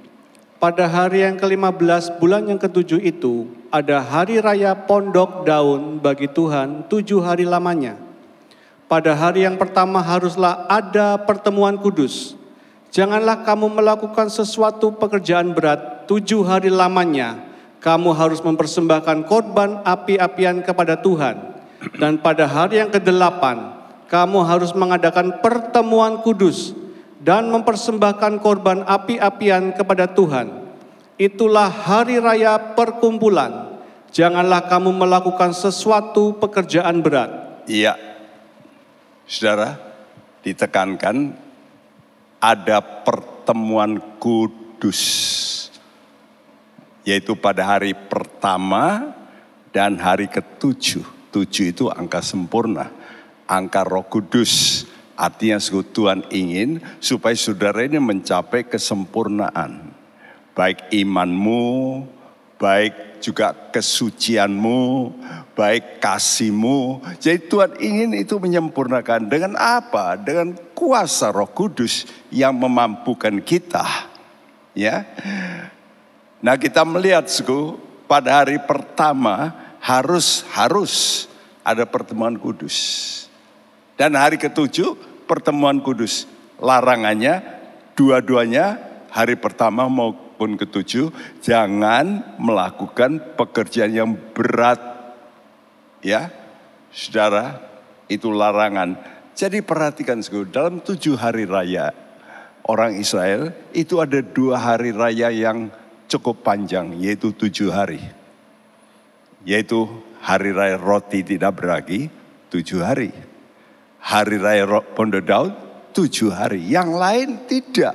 pada 0.62 0.87
hari 0.87 1.26
yang 1.26 1.35
ke-15 1.35 2.23
bulan 2.23 2.47
yang 2.47 2.57
ketujuh 2.62 3.02
itu 3.02 3.50
ada 3.75 3.99
hari 3.99 4.38
raya 4.38 4.78
Pondok 4.78 5.42
Daun 5.42 5.99
bagi 5.99 6.30
Tuhan 6.30 6.87
tujuh 6.87 7.19
hari 7.19 7.42
lamanya. 7.42 7.99
Pada 8.87 9.14
hari 9.14 9.42
yang 9.47 9.59
pertama 9.59 10.02
haruslah 10.02 10.66
ada 10.71 11.19
pertemuan 11.19 11.78
kudus. 11.78 12.38
Janganlah 12.90 13.47
kamu 13.47 13.71
melakukan 13.71 14.26
sesuatu 14.26 14.90
pekerjaan 14.90 15.54
berat 15.54 16.11
tujuh 16.11 16.42
hari 16.42 16.75
lamanya 16.75 17.50
kamu 17.81 18.13
harus 18.13 18.45
mempersembahkan 18.45 19.25
korban 19.25 19.81
api-apian 19.83 20.61
kepada 20.61 21.01
Tuhan. 21.01 21.59
Dan 21.97 22.21
pada 22.21 22.45
hari 22.45 22.77
yang 22.77 22.93
kedelapan, 22.93 23.73
kamu 24.13 24.45
harus 24.45 24.77
mengadakan 24.77 25.41
pertemuan 25.41 26.21
kudus 26.21 26.77
dan 27.25 27.49
mempersembahkan 27.49 28.37
korban 28.45 28.85
api-apian 28.85 29.73
kepada 29.73 30.05
Tuhan. 30.13 30.71
Itulah 31.17 31.73
hari 31.73 32.21
raya 32.21 32.77
perkumpulan. 32.77 33.81
Janganlah 34.13 34.69
kamu 34.69 34.93
melakukan 34.93 35.57
sesuatu 35.57 36.37
pekerjaan 36.37 37.01
berat. 37.01 37.65
Iya, 37.65 37.97
saudara, 39.25 39.78
ditekankan 40.43 41.33
ada 42.43 42.81
pertemuan 42.81 44.00
kudus 44.19 45.00
yaitu 47.11 47.35
pada 47.35 47.67
hari 47.67 47.91
pertama 47.91 49.11
dan 49.75 49.99
hari 49.99 50.31
ketujuh. 50.31 51.03
Tujuh 51.35 51.75
itu 51.75 51.91
angka 51.91 52.23
sempurna, 52.23 52.91
angka 53.51 53.83
roh 53.83 54.07
kudus. 54.07 54.87
Artinya 55.19 55.59
Tuhan 55.61 56.27
ingin 56.33 56.81
supaya 57.03 57.35
saudara 57.35 57.83
ini 57.83 57.99
mencapai 57.99 58.67
kesempurnaan. 58.67 59.93
Baik 60.57 60.91
imanmu, 60.91 62.03
baik 62.59 63.23
juga 63.23 63.53
kesucianmu, 63.53 65.13
baik 65.55 66.01
kasihmu. 66.01 67.05
Jadi 67.21 67.39
Tuhan 67.47 67.73
ingin 67.79 68.11
itu 68.17 68.41
menyempurnakan 68.41 69.29
dengan 69.29 69.55
apa? 69.61 70.17
Dengan 70.17 70.57
kuasa 70.73 71.31
Roh 71.31 71.53
Kudus 71.53 72.09
yang 72.33 72.57
memampukan 72.57 73.39
kita. 73.45 73.85
Ya. 74.73 75.05
Nah 76.41 76.57
kita 76.57 76.89
melihat 76.89 77.29
suku 77.29 77.76
pada 78.09 78.41
hari 78.41 78.57
pertama 78.65 79.53
harus 79.81 80.45
harus 80.57 81.26
ada 81.61 81.85
pertemuan 81.85 82.37
kudus. 82.41 82.76
Dan 84.00 84.17
hari 84.17 84.41
ketujuh 84.41 84.97
pertemuan 85.29 85.85
kudus. 85.85 86.25
Larangannya 86.61 87.45
dua-duanya 87.93 88.81
hari 89.13 89.37
pertama 89.37 89.85
maupun 89.89 90.57
ketujuh 90.57 91.13
jangan 91.45 92.37
melakukan 92.41 93.37
pekerjaan 93.37 93.93
yang 93.93 94.11
berat. 94.33 94.81
Ya, 96.00 96.33
saudara, 96.89 97.61
itu 98.09 98.33
larangan. 98.33 98.97
Jadi 99.37 99.61
perhatikan 99.61 100.25
suku, 100.25 100.49
dalam 100.49 100.81
tujuh 100.81 101.21
hari 101.21 101.45
raya 101.45 101.93
orang 102.65 102.97
Israel 102.97 103.53
itu 103.76 104.00
ada 104.00 104.21
dua 104.25 104.57
hari 104.57 104.93
raya 104.93 105.29
yang 105.29 105.69
cukup 106.11 106.43
panjang, 106.43 106.99
yaitu 106.99 107.31
tujuh 107.31 107.71
hari. 107.71 108.03
Yaitu 109.47 109.87
hari 110.19 110.51
raya 110.51 110.75
roti 110.75 111.23
tidak 111.23 111.63
beragi, 111.63 112.11
tujuh 112.51 112.83
hari. 112.83 113.15
Hari 114.03 114.37
raya 114.43 114.67
pondok 114.83 115.23
daud, 115.23 115.53
tujuh 115.95 116.35
hari. 116.35 116.67
Yang 116.67 116.91
lain 116.99 117.29
tidak. 117.47 117.95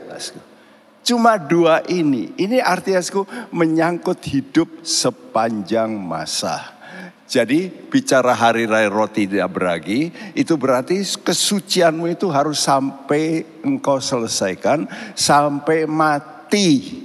Cuma 1.05 1.37
dua 1.37 1.83
ini. 1.85 2.33
Ini 2.39 2.63
artinya 2.63 3.03
menyangkut 3.53 4.23
hidup 4.25 4.81
sepanjang 4.81 5.91
masa. 5.93 6.73
Jadi 7.25 7.73
bicara 7.89 8.37
hari 8.37 8.69
raya 8.69 8.85
roti 8.85 9.25
tidak 9.25 9.57
beragi, 9.57 10.13
itu 10.37 10.53
berarti 10.57 11.01
kesucianmu 11.01 12.05
itu 12.13 12.29
harus 12.29 12.61
sampai 12.61 13.41
engkau 13.65 13.97
selesaikan, 13.97 14.85
sampai 15.17 15.89
mati. 15.89 17.04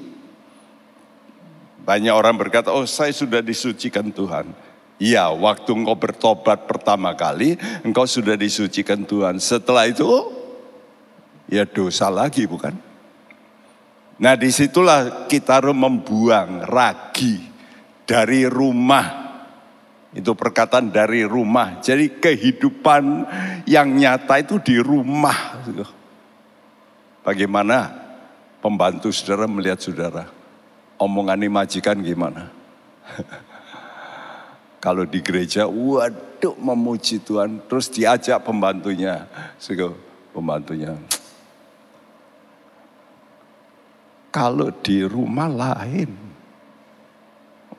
Banyak 1.84 2.14
orang 2.14 2.36
berkata, 2.36 2.70
oh 2.70 2.84
saya 2.84 3.10
sudah 3.10 3.40
disucikan 3.40 4.12
Tuhan. 4.12 4.52
Ya, 5.00 5.32
waktu 5.32 5.72
engkau 5.72 5.96
bertobat 5.96 6.68
pertama 6.68 7.16
kali, 7.16 7.56
engkau 7.80 8.04
sudah 8.04 8.36
disucikan 8.36 9.00
Tuhan. 9.08 9.40
Setelah 9.40 9.88
itu, 9.88 10.04
ya 11.48 11.64
dosa 11.64 12.12
lagi 12.12 12.44
bukan? 12.44 12.76
Nah 14.20 14.36
di 14.36 14.52
situlah 14.52 15.24
kita 15.24 15.64
harus 15.64 15.72
membuang 15.72 16.68
ragi 16.68 17.40
dari 18.04 18.44
rumah. 18.44 19.32
Itu 20.12 20.36
perkataan 20.36 20.92
dari 20.92 21.24
rumah. 21.24 21.80
Jadi 21.80 22.20
kehidupan 22.20 23.02
yang 23.64 23.88
nyata 23.96 24.36
itu 24.36 24.60
di 24.60 24.76
rumah. 24.76 25.64
Bagaimana 27.24 27.88
pembantu 28.60 29.08
saudara 29.08 29.48
melihat 29.48 29.80
saudara? 29.80 30.28
Omongan 31.00 31.40
majikan 31.48 32.04
gimana? 32.04 32.52
Kalau 34.80 35.04
di 35.04 35.20
gereja, 35.20 35.68
waduh 35.68 36.56
memuji 36.56 37.20
Tuhan. 37.20 37.60
Terus 37.68 37.92
diajak 37.92 38.40
pembantunya. 38.44 39.28
Sego, 39.60 39.96
pembantunya. 40.32 40.96
Kalau 44.30 44.72
di 44.72 45.04
rumah 45.04 45.50
lain, 45.50 46.16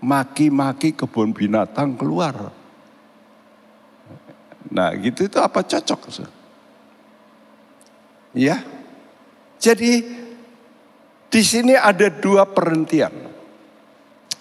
maki-maki 0.03 0.93
kebun 0.93 1.33
binatang 1.33 1.97
keluar. 1.97 2.53
Nah 4.69 4.93
gitu 4.99 5.25
itu 5.25 5.37
apa 5.41 5.65
cocok? 5.65 5.99
Ya, 8.37 8.61
jadi 9.57 10.20
di 11.31 11.41
sini 11.41 11.73
ada 11.79 12.11
dua 12.11 12.43
perhentian. 12.43 13.31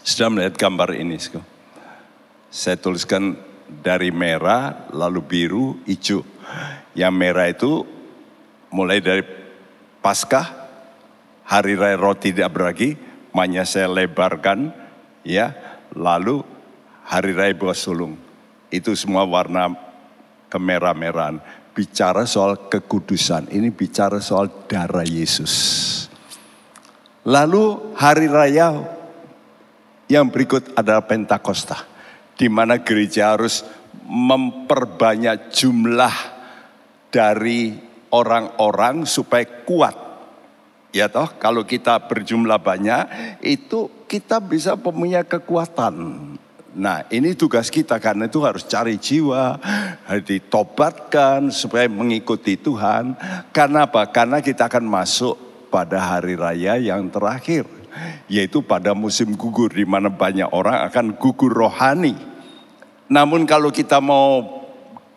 Sudah 0.03 0.29
melihat 0.29 0.59
gambar 0.59 0.99
ini. 0.99 1.15
Saya 2.51 2.75
tuliskan 2.75 3.39
dari 3.71 4.11
merah, 4.11 4.91
lalu 4.91 5.23
biru, 5.23 5.79
hijau. 5.87 6.27
Yang 6.99 7.15
merah 7.15 7.47
itu 7.47 7.87
mulai 8.75 8.99
dari 8.99 9.23
Paskah, 10.03 10.47
Hari 11.47 11.79
Raya 11.79 11.95
Roti 11.95 12.35
Tidak 12.35 12.51
Beragi, 12.51 12.99
makanya 13.31 13.63
saya 13.63 13.87
lebarkan 13.87 14.75
ya. 15.23 15.55
Lalu 15.91 16.43
hari 17.03 17.35
raya 17.35 17.51
buah 17.51 17.75
sulung 17.75 18.15
itu 18.71 18.95
semua 18.95 19.27
warna 19.27 19.75
kemerah-merahan. 20.47 21.43
Bicara 21.75 22.23
soal 22.31 22.71
kekudusan, 22.71 23.51
ini 23.51 23.75
bicara 23.75 24.23
soal 24.23 24.47
darah 24.71 25.03
Yesus. 25.03 26.00
Lalu 27.29 27.93
hari 28.01 28.33
raya 28.33 28.81
yang 30.09 30.33
berikut 30.33 30.73
adalah 30.73 31.05
Pentakosta, 31.05 31.85
di 32.33 32.49
mana 32.49 32.81
gereja 32.81 33.37
harus 33.37 33.61
memperbanyak 34.09 35.53
jumlah 35.53 36.17
dari 37.13 37.77
orang-orang 38.09 39.05
supaya 39.05 39.45
kuat. 39.69 39.97
Ya 40.91 41.07
toh, 41.13 41.29
kalau 41.37 41.63
kita 41.69 42.09
berjumlah 42.09 42.59
banyak, 42.59 43.03
itu 43.45 44.09
kita 44.09 44.41
bisa 44.41 44.75
punya 44.81 45.21
kekuatan. 45.23 45.95
Nah 46.71 47.05
ini 47.13 47.37
tugas 47.37 47.69
kita 47.71 48.01
karena 48.01 48.27
itu 48.33 48.41
harus 48.43 48.65
cari 48.65 48.97
jiwa, 48.97 49.61
ditobatkan 50.25 51.53
supaya 51.53 51.85
mengikuti 51.87 52.57
Tuhan. 52.57 53.13
Karena 53.53 53.87
apa? 53.87 54.09
Karena 54.09 54.41
kita 54.41 54.67
akan 54.67 54.87
masuk 54.89 55.50
pada 55.71 56.19
hari 56.19 56.35
raya 56.35 56.77
yang 56.77 57.09
terakhir. 57.09 57.65
Yaitu 58.31 58.63
pada 58.63 58.95
musim 58.95 59.35
gugur 59.35 59.71
di 59.71 59.87
mana 59.87 60.11
banyak 60.11 60.51
orang 60.51 60.87
akan 60.91 61.19
gugur 61.19 61.51
rohani. 61.51 62.15
Namun 63.11 63.43
kalau 63.43 63.75
kita 63.75 63.99
mau 63.99 64.47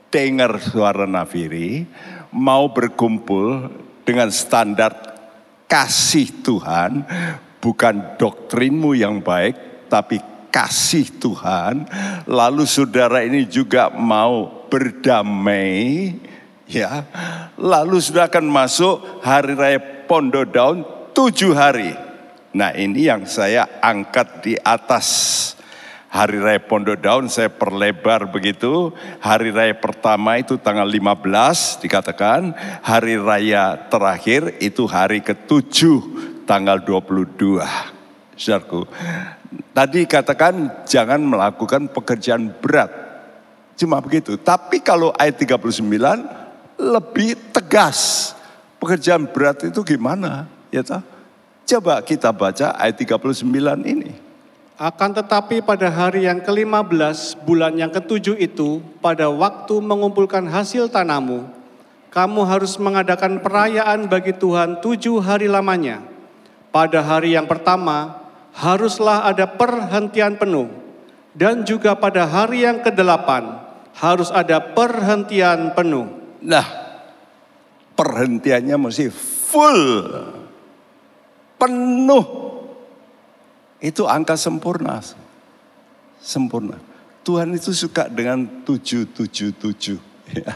dengar 0.10 0.58
suara 0.58 1.06
nafiri, 1.06 1.86
mau 2.34 2.74
berkumpul 2.74 3.70
dengan 4.02 4.34
standar 4.34 5.14
kasih 5.70 6.30
Tuhan, 6.42 7.06
bukan 7.62 8.18
doktrinmu 8.18 8.98
yang 8.98 9.22
baik, 9.22 9.90
tapi 9.90 10.18
kasih 10.50 11.10
Tuhan. 11.18 11.86
Lalu 12.30 12.66
saudara 12.66 13.22
ini 13.26 13.46
juga 13.46 13.90
mau 13.94 14.66
berdamai, 14.70 16.14
ya. 16.66 17.06
Lalu 17.58 17.98
sudah 18.02 18.30
akan 18.30 18.46
masuk 18.50 19.22
hari 19.22 19.54
raya 19.54 19.93
Pondo 20.06 20.44
Daun 20.44 20.86
tujuh 21.12 21.56
hari. 21.56 21.94
Nah 22.54 22.76
ini 22.76 23.10
yang 23.10 23.26
saya 23.26 23.82
angkat 23.82 24.46
di 24.46 24.54
atas 24.62 25.08
Hari 26.14 26.38
Raya 26.38 26.62
Pondok 26.62 27.02
Daun 27.02 27.26
saya 27.26 27.50
perlebar 27.50 28.30
begitu. 28.30 28.94
Hari 29.18 29.50
Raya 29.50 29.74
pertama 29.74 30.38
itu 30.38 30.62
tanggal 30.62 30.86
15 30.86 31.82
dikatakan. 31.82 32.54
Hari 32.86 33.18
Raya 33.18 33.90
terakhir 33.90 34.62
itu 34.62 34.86
hari 34.86 35.26
ketujuh 35.26 36.06
tanggal 36.46 36.86
22. 36.86 37.66
Saudaraku, 38.38 38.86
tadi 39.74 40.06
katakan 40.06 40.86
jangan 40.86 41.18
melakukan 41.18 41.90
pekerjaan 41.90 42.54
berat. 42.62 42.94
Cuma 43.74 43.98
begitu. 43.98 44.38
Tapi 44.38 44.86
kalau 44.86 45.10
ayat 45.18 45.42
39 45.42 45.82
lebih 46.78 47.42
tegas. 47.50 48.32
Pekerjaan 48.84 49.32
berat 49.32 49.64
itu 49.64 49.80
gimana? 49.88 50.52
Ya 50.68 50.84
tak? 50.84 51.08
Coba 51.64 52.04
kita 52.04 52.36
baca 52.36 52.76
ayat 52.76 53.00
39 53.00 53.56
ini. 53.88 54.12
Akan 54.76 55.16
tetapi 55.16 55.64
pada 55.64 55.88
hari 55.88 56.28
yang 56.28 56.44
ke-15 56.44 57.48
bulan 57.48 57.80
yang 57.80 57.88
ketujuh 57.88 58.36
itu 58.36 58.84
pada 59.00 59.32
waktu 59.32 59.80
mengumpulkan 59.80 60.44
hasil 60.52 60.92
tanamu, 60.92 61.48
kamu 62.12 62.44
harus 62.44 62.76
mengadakan 62.76 63.40
perayaan 63.40 64.12
bagi 64.12 64.36
Tuhan 64.36 64.84
tujuh 64.84 65.24
hari 65.24 65.48
lamanya. 65.48 66.04
Pada 66.68 67.00
hari 67.00 67.40
yang 67.40 67.48
pertama 67.48 68.20
haruslah 68.52 69.24
ada 69.24 69.48
perhentian 69.48 70.36
penuh 70.36 70.68
dan 71.32 71.64
juga 71.64 71.96
pada 71.96 72.28
hari 72.28 72.68
yang 72.68 72.84
kedelapan 72.84 73.64
harus 73.96 74.28
ada 74.28 74.60
perhentian 74.60 75.72
penuh. 75.72 76.12
Nah, 76.44 76.83
perhentiannya 77.94 78.78
mesti 78.78 79.08
full, 79.10 79.82
penuh 81.58 82.26
itu 83.84 84.08
angka 84.08 84.40
sempurna. 84.40 85.04
Sempurna. 86.24 86.80
Tuhan 87.28 87.52
itu 87.52 87.76
suka 87.76 88.08
dengan 88.08 88.64
tujuh, 88.64 89.12
tujuh, 89.12 89.52
tujuh. 89.60 90.00
Ya. 90.32 90.56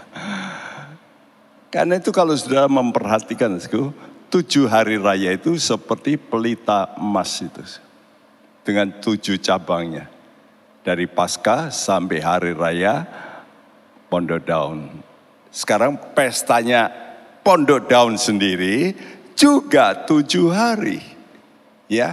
Karena 1.67 2.00
itu 2.00 2.15
kalau 2.15 2.32
sudah 2.36 2.71
memperhatikan, 2.71 3.60
tujuh 4.32 4.65
hari 4.71 4.95
raya 4.95 5.36
itu 5.36 5.60
seperti 5.60 6.15
pelita 6.15 6.95
emas 6.95 7.43
itu. 7.43 7.63
Dengan 8.63 8.95
tujuh 8.95 9.39
cabangnya. 9.43 10.08
Dari 10.88 11.04
pasca 11.04 11.67
sampai 11.67 12.23
hari 12.23 12.56
raya 12.56 13.04
Pondok 14.08 14.47
Daun. 14.47 14.88
Sekarang 15.52 16.00
pestanya 16.15 17.07
Pondok 17.48 17.88
Daun 17.88 18.20
sendiri 18.20 18.92
juga 19.32 20.04
tujuh 20.04 20.52
hari. 20.52 21.00
Ya, 21.88 22.12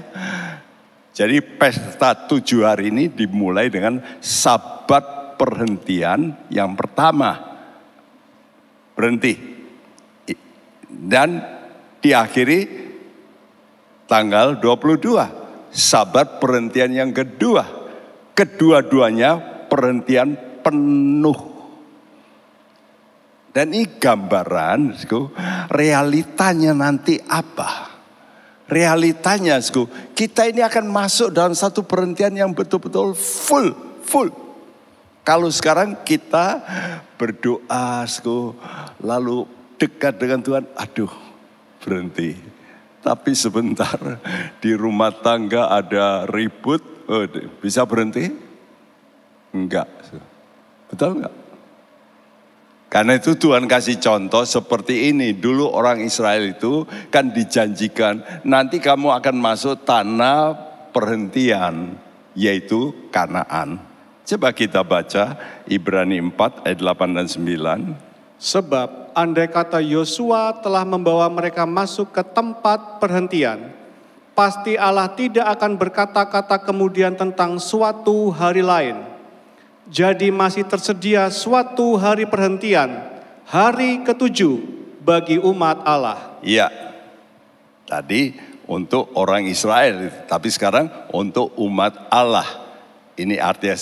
jadi 1.10 1.42
pesta 1.42 2.14
tujuh 2.14 2.62
hari 2.62 2.94
ini 2.94 3.10
dimulai 3.10 3.66
dengan 3.66 3.98
sabat 4.22 5.34
perhentian 5.34 6.38
yang 6.54 6.78
pertama. 6.78 7.34
Berhenti. 8.94 9.34
Dan 10.86 11.42
diakhiri 11.98 12.60
tanggal 14.06 14.62
22. 14.62 15.74
Sabat 15.74 16.38
perhentian 16.38 16.94
yang 16.94 17.10
kedua. 17.10 17.66
Kedua-duanya 18.38 19.66
perhentian 19.66 20.38
penuh. 20.62 21.53
Dan 23.54 23.70
ini 23.70 23.86
gambaran, 23.86 24.98
realitanya 25.70 26.74
nanti 26.74 27.22
apa? 27.22 27.94
realitanya, 28.68 29.60
sku, 29.60 29.88
kita 30.16 30.48
ini 30.48 30.64
akan 30.64 30.88
masuk 30.88 31.28
dalam 31.34 31.52
satu 31.52 31.84
perhentian 31.84 32.32
yang 32.32 32.50
betul-betul 32.56 33.12
full, 33.16 33.76
full. 34.04 34.32
Kalau 35.24 35.48
sekarang 35.48 36.04
kita 36.04 36.60
berdoa, 37.16 38.04
sku, 38.04 38.52
lalu 39.00 39.48
dekat 39.80 40.20
dengan 40.20 40.40
Tuhan, 40.44 40.64
aduh 40.76 41.12
berhenti. 41.80 42.36
Tapi 43.04 43.36
sebentar 43.36 44.00
di 44.64 44.72
rumah 44.72 45.12
tangga 45.12 45.68
ada 45.68 46.24
ribut, 46.24 46.80
oh, 47.04 47.24
bisa 47.60 47.84
berhenti? 47.84 48.32
Enggak. 49.52 49.88
Betul 50.88 51.20
enggak? 51.20 51.34
Karena 52.92 53.18
itu 53.18 53.34
Tuhan 53.34 53.66
kasih 53.66 53.98
contoh 53.98 54.46
seperti 54.46 55.10
ini. 55.10 55.34
Dulu 55.34 55.66
orang 55.66 55.98
Israel 56.04 56.54
itu 56.54 56.86
kan 57.10 57.34
dijanjikan 57.34 58.22
nanti 58.46 58.78
kamu 58.78 59.10
akan 59.18 59.36
masuk 59.36 59.82
tanah 59.82 60.54
perhentian 60.94 61.98
yaitu 62.38 62.94
Kanaan. 63.10 63.82
Coba 64.24 64.54
kita 64.54 64.80
baca 64.80 65.36
Ibrani 65.68 66.22
4 66.22 66.64
ayat 66.64 66.78
8 66.80 67.18
dan 67.18 67.26
9. 67.26 68.14
Sebab 68.38 69.12
andai 69.12 69.48
kata 69.48 69.82
Yosua 69.82 70.58
telah 70.62 70.86
membawa 70.86 71.28
mereka 71.28 71.66
masuk 71.66 72.14
ke 72.14 72.22
tempat 72.22 73.02
perhentian, 73.02 73.72
pasti 74.38 74.74
Allah 74.74 75.10
tidak 75.12 75.46
akan 75.58 75.76
berkata-kata 75.78 76.62
kemudian 76.62 77.14
tentang 77.14 77.56
suatu 77.62 78.32
hari 78.34 78.60
lain 78.60 79.13
jadi 79.88 80.32
masih 80.32 80.64
tersedia 80.64 81.28
suatu 81.28 82.00
hari 82.00 82.24
perhentian, 82.24 83.04
hari 83.44 84.00
ketujuh 84.00 84.60
bagi 85.04 85.36
umat 85.36 85.84
Allah. 85.84 86.40
Iya, 86.40 86.72
tadi 87.84 88.32
untuk 88.64 89.12
orang 89.12 89.44
Israel, 89.44 90.24
tapi 90.24 90.48
sekarang 90.48 90.88
untuk 91.12 91.52
umat 91.60 92.08
Allah. 92.08 92.64
Ini 93.14 93.36
artinya 93.38 93.76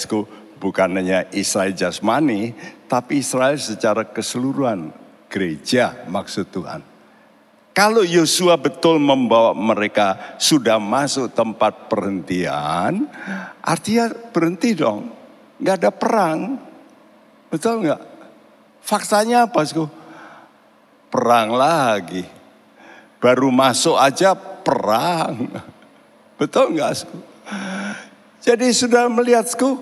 bukan 0.58 0.98
hanya 0.98 1.24
Israel 1.30 1.72
jasmani, 1.72 2.52
tapi 2.90 3.22
Israel 3.22 3.56
secara 3.56 4.02
keseluruhan 4.02 4.90
gereja 5.30 6.04
maksud 6.10 6.50
Tuhan. 6.50 6.82
Kalau 7.72 8.04
Yosua 8.04 8.60
betul 8.60 9.00
membawa 9.00 9.56
mereka 9.56 10.36
sudah 10.36 10.76
masuk 10.76 11.32
tempat 11.32 11.88
perhentian, 11.88 13.08
artinya 13.64 14.12
berhenti 14.28 14.76
dong 14.76 15.21
nggak 15.62 15.76
ada 15.78 15.90
perang. 15.94 16.58
Betul 17.46 17.86
nggak? 17.86 18.02
Faktanya 18.82 19.46
apa, 19.46 19.62
sih? 19.62 19.78
Perang 21.06 21.54
lagi. 21.54 22.26
Baru 23.22 23.54
masuk 23.54 23.94
aja 23.94 24.34
perang. 24.34 25.46
Betul 26.42 26.74
nggak, 26.74 26.92
sih? 26.98 27.10
Jadi 28.42 28.74
sudah 28.74 29.06
melihat, 29.06 29.46
sih, 29.46 29.78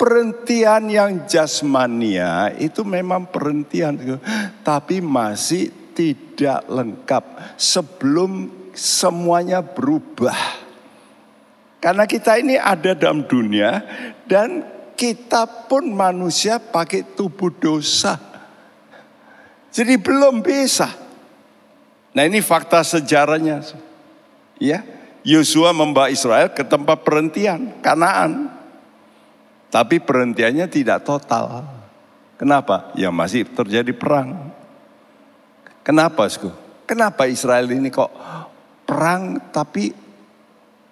perhentian 0.00 0.88
yang 0.88 1.28
jasmania 1.28 2.56
itu 2.56 2.80
memang 2.80 3.28
perhentian, 3.28 4.00
tapi 4.64 5.04
masih 5.04 5.68
tidak 5.92 6.64
lengkap 6.64 7.24
sebelum 7.60 8.48
semuanya 8.72 9.60
berubah. 9.60 10.56
Karena 11.80 12.08
kita 12.08 12.40
ini 12.40 12.56
ada 12.56 12.96
dalam 12.96 13.28
dunia 13.28 13.84
dan 14.24 14.79
kita 15.00 15.48
pun 15.64 15.88
manusia 15.96 16.60
pakai 16.60 17.16
tubuh 17.16 17.48
dosa. 17.48 18.20
Jadi 19.72 19.96
belum 19.96 20.44
bisa. 20.44 20.92
Nah 22.12 22.28
ini 22.28 22.44
fakta 22.44 22.84
sejarahnya. 22.84 23.64
Ya, 24.60 24.84
Yosua 25.24 25.72
membawa 25.72 26.12
Israel 26.12 26.52
ke 26.52 26.60
tempat 26.60 27.00
perhentian, 27.00 27.80
Kanaan. 27.80 28.52
Tapi 29.72 30.04
perhentiannya 30.04 30.68
tidak 30.68 31.08
total. 31.08 31.64
Kenapa? 32.36 32.92
Ya 32.92 33.08
masih 33.08 33.48
terjadi 33.48 33.96
perang. 33.96 34.52
Kenapa, 35.80 36.28
Sku? 36.28 36.52
Kenapa 36.84 37.24
Israel 37.24 37.70
ini 37.72 37.88
kok 37.88 38.10
perang 38.84 39.38
tapi 39.54 39.94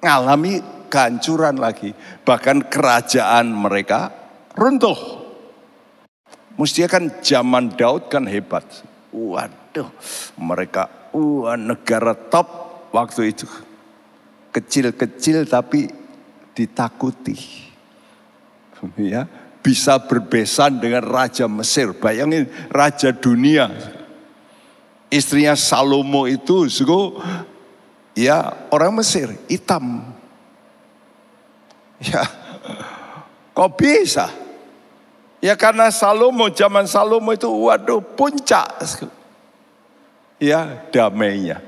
ngalami 0.01 0.78
kehancuran 0.89 1.61
lagi. 1.61 1.93
Bahkan 2.25 2.73
kerajaan 2.73 3.53
mereka 3.53 4.11
runtuh. 4.59 4.97
Mestinya 6.59 6.91
kan 6.91 7.05
zaman 7.23 7.79
Daud 7.79 8.11
kan 8.11 8.27
hebat. 8.27 8.67
Waduh, 9.15 9.89
mereka 10.35 10.91
wah 11.15 11.55
negara 11.55 12.19
top 12.19 12.49
waktu 12.91 13.31
itu. 13.31 13.47
Kecil-kecil 14.51 15.47
tapi 15.47 15.87
ditakuti. 16.59 17.39
Ya, 18.99 19.27
bisa 19.63 19.99
berbesan 20.03 20.83
dengan 20.83 21.07
raja 21.07 21.47
Mesir. 21.47 21.95
Bayangin 21.95 22.51
raja 22.71 23.15
dunia. 23.15 23.71
Istrinya 25.09 25.57
Salomo 25.57 26.29
itu 26.29 26.69
suku 26.69 27.17
ya 28.19 28.67
orang 28.75 28.99
Mesir, 28.99 29.31
hitam. 29.47 30.18
Ya, 31.99 32.23
kok 33.55 33.75
bisa? 33.75 34.31
Ya 35.39 35.55
karena 35.55 35.91
Salomo, 35.91 36.51
zaman 36.51 36.87
Salomo 36.87 37.31
itu 37.35 37.47
waduh 37.47 38.03
puncak. 38.03 38.83
Ya 40.39 40.87
damainya. 40.91 41.63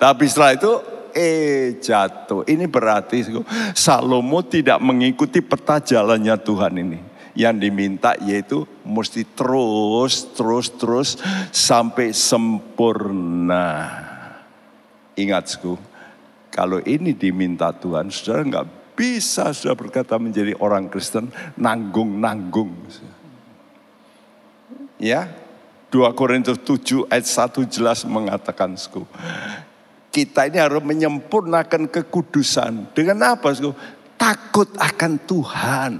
Tapi 0.00 0.24
setelah 0.28 0.56
itu 0.56 0.72
eh 1.12 1.76
jatuh. 1.80 2.44
Ini 2.48 2.68
berarti 2.68 3.24
Salomo 3.76 4.44
tidak 4.44 4.80
mengikuti 4.80 5.40
peta 5.44 5.80
jalannya 5.80 6.36
Tuhan 6.40 6.74
ini. 6.80 6.98
Yang 7.32 7.56
diminta 7.64 8.12
yaitu 8.20 8.68
mesti 8.84 9.24
terus, 9.24 10.36
terus, 10.36 10.68
terus 10.76 11.16
sampai 11.48 12.12
sempurna. 12.12 13.68
Ingat, 15.16 15.56
kalau 16.52 16.76
ini 16.84 17.16
diminta 17.16 17.72
Tuhan, 17.72 18.12
saudara 18.12 18.44
nggak 18.44 18.81
bisa 18.92 19.50
sudah 19.56 19.74
berkata 19.74 20.20
menjadi 20.20 20.52
orang 20.60 20.88
Kristen 20.92 21.32
nanggung-nanggung. 21.56 22.76
Ya, 25.02 25.26
2 25.92 26.08
Korintus 26.16 26.56
7 26.64 27.10
ayat 27.12 27.26
1 27.28 27.68
jelas 27.68 28.06
mengatakan, 28.08 28.72
Sku, 28.78 29.04
kita 30.08 30.48
ini 30.48 30.56
harus 30.56 30.80
menyempurnakan 30.80 31.90
kekudusan. 31.90 32.96
Dengan 32.96 33.36
apa, 33.36 33.52
Sku? 33.52 33.76
Takut 34.16 34.72
akan 34.78 35.12
Tuhan. 35.28 35.92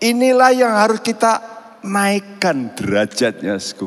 Inilah 0.00 0.50
yang 0.56 0.74
harus 0.74 1.04
kita 1.04 1.38
naikkan 1.86 2.72
derajatnya, 2.74 3.60
Sku. 3.60 3.86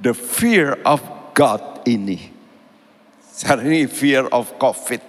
The 0.00 0.14
fear 0.14 0.80
of 0.86 1.02
God 1.34 1.84
ini. 1.84 2.30
Sekarang 3.34 3.66
ini 3.66 3.90
fear 3.90 4.30
of 4.30 4.54
COVID. 4.62 5.02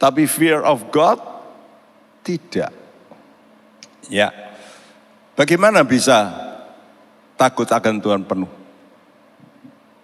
Tapi 0.00 0.24
fear 0.24 0.64
of 0.64 0.88
God 0.88 1.20
tidak. 2.24 2.72
Ya. 4.08 4.32
Bagaimana 5.36 5.84
bisa 5.84 6.32
takut 7.36 7.68
akan 7.68 8.00
Tuhan 8.00 8.24
penuh? 8.24 8.48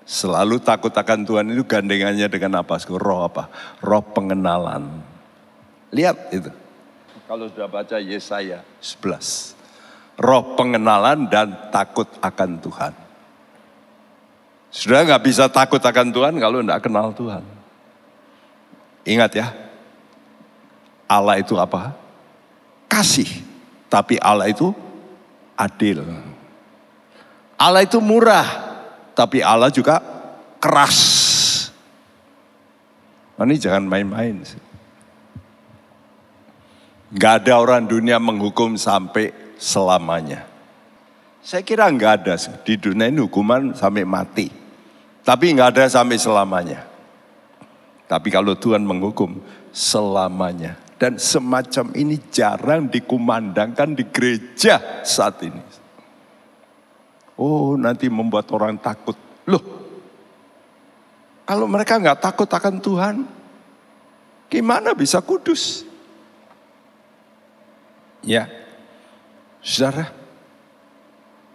Selalu 0.07 0.63
takut 0.63 0.93
akan 0.93 1.27
Tuhan 1.27 1.49
itu 1.51 1.65
gandengannya 1.65 2.29
dengan 2.29 2.61
apa? 2.61 2.77
Roh 2.93 3.27
apa? 3.27 3.49
Roh 3.81 4.05
pengenalan. 4.05 5.03
Lihat 5.91 6.31
itu. 6.31 6.53
Kalau 7.27 7.51
sudah 7.51 7.67
baca 7.67 7.99
Yesaya 7.99 8.63
11. 8.79 10.21
Roh 10.21 10.55
pengenalan 10.55 11.27
dan 11.27 11.73
takut 11.75 12.07
akan 12.23 12.51
Tuhan. 12.63 12.93
Sudah 14.71 15.09
nggak 15.09 15.25
bisa 15.25 15.49
takut 15.49 15.81
akan 15.81 16.13
Tuhan 16.13 16.35
kalau 16.37 16.61
tidak 16.63 16.85
kenal 16.85 17.11
Tuhan. 17.17 17.43
Ingat 19.07 19.33
ya, 19.35 19.47
Allah 21.07 21.39
itu 21.39 21.55
apa? 21.59 21.95
Kasih. 22.91 23.27
Tapi 23.87 24.19
Allah 24.19 24.51
itu 24.51 24.75
adil. 25.55 26.03
Allah 27.57 27.83
itu 27.87 27.97
murah, 28.03 28.45
tapi 29.17 29.41
Allah 29.41 29.73
juga 29.73 30.03
keras. 30.61 30.99
Nah, 33.41 33.49
ini 33.49 33.57
jangan 33.57 33.89
main-main. 33.89 34.45
Gak 37.17 37.35
ada 37.47 37.57
orang 37.57 37.89
dunia 37.89 38.21
menghukum 38.21 38.77
sampai 38.77 39.33
selamanya. 39.57 40.45
Saya 41.47 41.63
kira 41.63 41.87
nggak 41.87 42.13
ada 42.27 42.35
di 42.67 42.75
dunia 42.75 43.07
ini 43.07 43.23
hukuman 43.23 43.71
sampai 43.71 44.03
mati. 44.03 44.51
Tapi 45.23 45.55
nggak 45.55 45.79
ada 45.79 45.85
sampai 45.87 46.19
selamanya. 46.19 46.83
Tapi 48.11 48.35
kalau 48.35 48.59
Tuhan 48.59 48.83
menghukum 48.83 49.39
selamanya. 49.71 50.75
Dan 50.97 51.21
semacam 51.21 51.93
ini 51.93 52.17
jarang 52.33 52.89
dikumandangkan 52.89 53.93
di 53.93 54.05
gereja 54.09 55.05
saat 55.05 55.45
ini. 55.45 55.61
Oh 57.37 57.77
nanti 57.77 58.09
membuat 58.09 58.49
orang 58.57 58.81
takut. 58.81 59.13
Loh, 59.45 59.61
kalau 61.45 61.69
mereka 61.69 62.01
nggak 62.01 62.19
takut 62.19 62.49
akan 62.49 62.81
Tuhan, 62.81 63.17
gimana 64.49 64.97
bisa 64.97 65.21
kudus? 65.21 65.87
Ya, 68.27 68.51
saudara, 69.63 70.11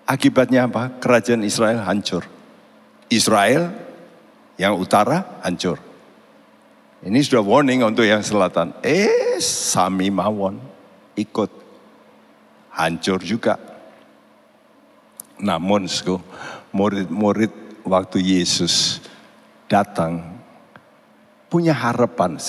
akibatnya 0.08 0.70
apa? 0.70 0.96
Kerajaan 1.04 1.44
Israel 1.44 1.84
hancur. 1.84 2.24
Israel 3.12 3.76
yang 4.56 4.80
utara 4.80 5.44
hancur. 5.44 5.91
Ini 7.02 7.18
sudah 7.26 7.42
warning 7.42 7.82
untuk 7.82 8.06
yang 8.06 8.22
selatan. 8.22 8.78
Eh, 8.86 9.42
Sami 9.42 10.14
Mawon 10.14 10.62
ikut. 11.18 11.50
Hancur 12.72 13.20
juga. 13.20 13.60
Namun, 15.42 15.90
murid-murid 16.72 17.52
waktu 17.84 18.18
Yesus 18.22 19.04
datang 19.68 20.24
punya 21.52 21.76
harapan. 21.76 22.40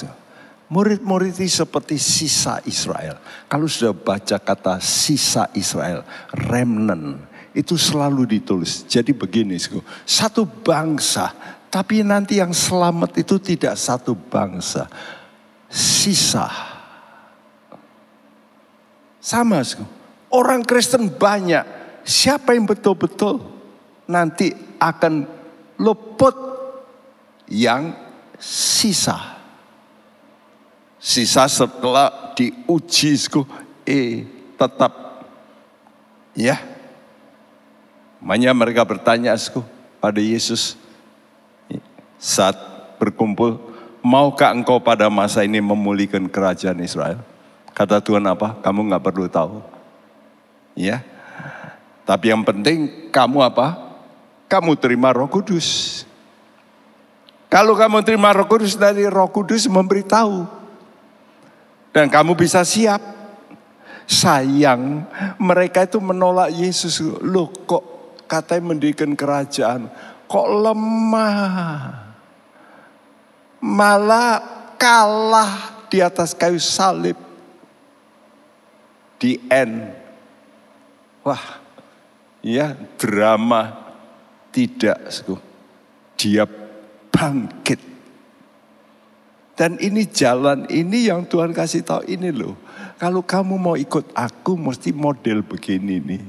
Murid-murid 0.70 1.36
ini 1.42 1.50
seperti 1.50 1.98
sisa 1.98 2.62
Israel. 2.68 3.18
Kalau 3.50 3.66
sudah 3.66 3.96
baca 3.96 4.36
kata 4.38 4.78
sisa 4.78 5.50
Israel, 5.58 6.06
remnant, 6.48 7.18
itu 7.52 7.76
selalu 7.76 8.38
ditulis. 8.38 8.86
Jadi 8.86 9.12
begini, 9.12 9.58
satu 10.06 10.46
bangsa 10.46 11.34
tapi 11.72 12.04
nanti 12.04 12.36
yang 12.36 12.52
selamat 12.52 13.16
itu 13.16 13.40
tidak 13.40 13.80
satu 13.80 14.12
bangsa. 14.12 14.92
Sisa. 15.72 16.52
Sama. 19.16 19.64
Orang 20.28 20.68
Kristen 20.68 21.08
banyak. 21.08 21.64
Siapa 22.04 22.52
yang 22.52 22.68
betul-betul 22.68 23.40
nanti 24.04 24.52
akan 24.76 25.24
luput 25.80 26.36
yang 27.48 27.96
sisa. 28.36 29.40
Sisa 31.00 31.48
setelah 31.48 32.36
diuji, 32.36 33.16
eh 33.88 34.28
tetap 34.60 34.92
ya. 36.36 36.60
Makanya 38.20 38.52
mereka 38.52 38.84
bertanya 38.84 39.32
pada 39.98 40.20
Yesus, 40.20 40.81
saat 42.22 42.54
berkumpul, 43.02 43.58
maukah 43.98 44.54
engkau 44.54 44.78
pada 44.78 45.10
masa 45.10 45.42
ini 45.42 45.58
memulihkan 45.58 46.30
kerajaan 46.30 46.78
Israel? 46.78 47.18
Kata 47.74 47.98
Tuhan 47.98 48.22
apa? 48.30 48.62
Kamu 48.62 48.86
nggak 48.86 49.02
perlu 49.02 49.26
tahu. 49.26 49.58
Ya. 50.78 51.02
Tapi 52.06 52.30
yang 52.30 52.46
penting 52.46 53.10
kamu 53.10 53.42
apa? 53.42 53.74
Kamu 54.46 54.78
terima 54.78 55.10
Roh 55.10 55.26
Kudus. 55.26 56.02
Kalau 57.50 57.74
kamu 57.74 58.06
terima 58.06 58.30
Roh 58.30 58.46
Kudus 58.46 58.78
dari 58.78 59.02
Roh 59.10 59.26
Kudus 59.26 59.66
memberitahu. 59.66 60.46
Dan 61.90 62.06
kamu 62.06 62.38
bisa 62.38 62.62
siap. 62.62 63.02
Sayang 64.06 65.08
mereka 65.42 65.88
itu 65.88 65.98
menolak 65.98 66.54
Yesus. 66.54 67.00
Loh 67.22 67.50
kok 67.64 67.82
katanya 68.28 68.74
mendirikan 68.74 69.14
kerajaan. 69.16 69.88
Kok 70.28 70.46
lemah? 70.48 72.01
Malah 73.62 74.42
kalah 74.74 75.86
di 75.86 76.02
atas 76.02 76.34
kayu 76.34 76.58
salib. 76.58 77.14
Di 79.22 79.38
end. 79.46 79.94
Wah, 81.22 81.62
ya 82.42 82.74
drama 82.98 83.70
tidak. 84.50 84.98
Dia 86.18 86.42
bangkit. 87.14 87.78
Dan 89.54 89.78
ini 89.78 90.10
jalan 90.10 90.66
ini 90.66 91.06
yang 91.06 91.22
Tuhan 91.30 91.54
kasih 91.54 91.86
tahu 91.86 92.02
ini 92.10 92.34
loh. 92.34 92.58
Kalau 92.98 93.22
kamu 93.22 93.54
mau 93.62 93.76
ikut 93.78 94.10
aku 94.10 94.58
mesti 94.58 94.90
model 94.90 95.46
begini 95.46 96.02
nih. 96.02 96.22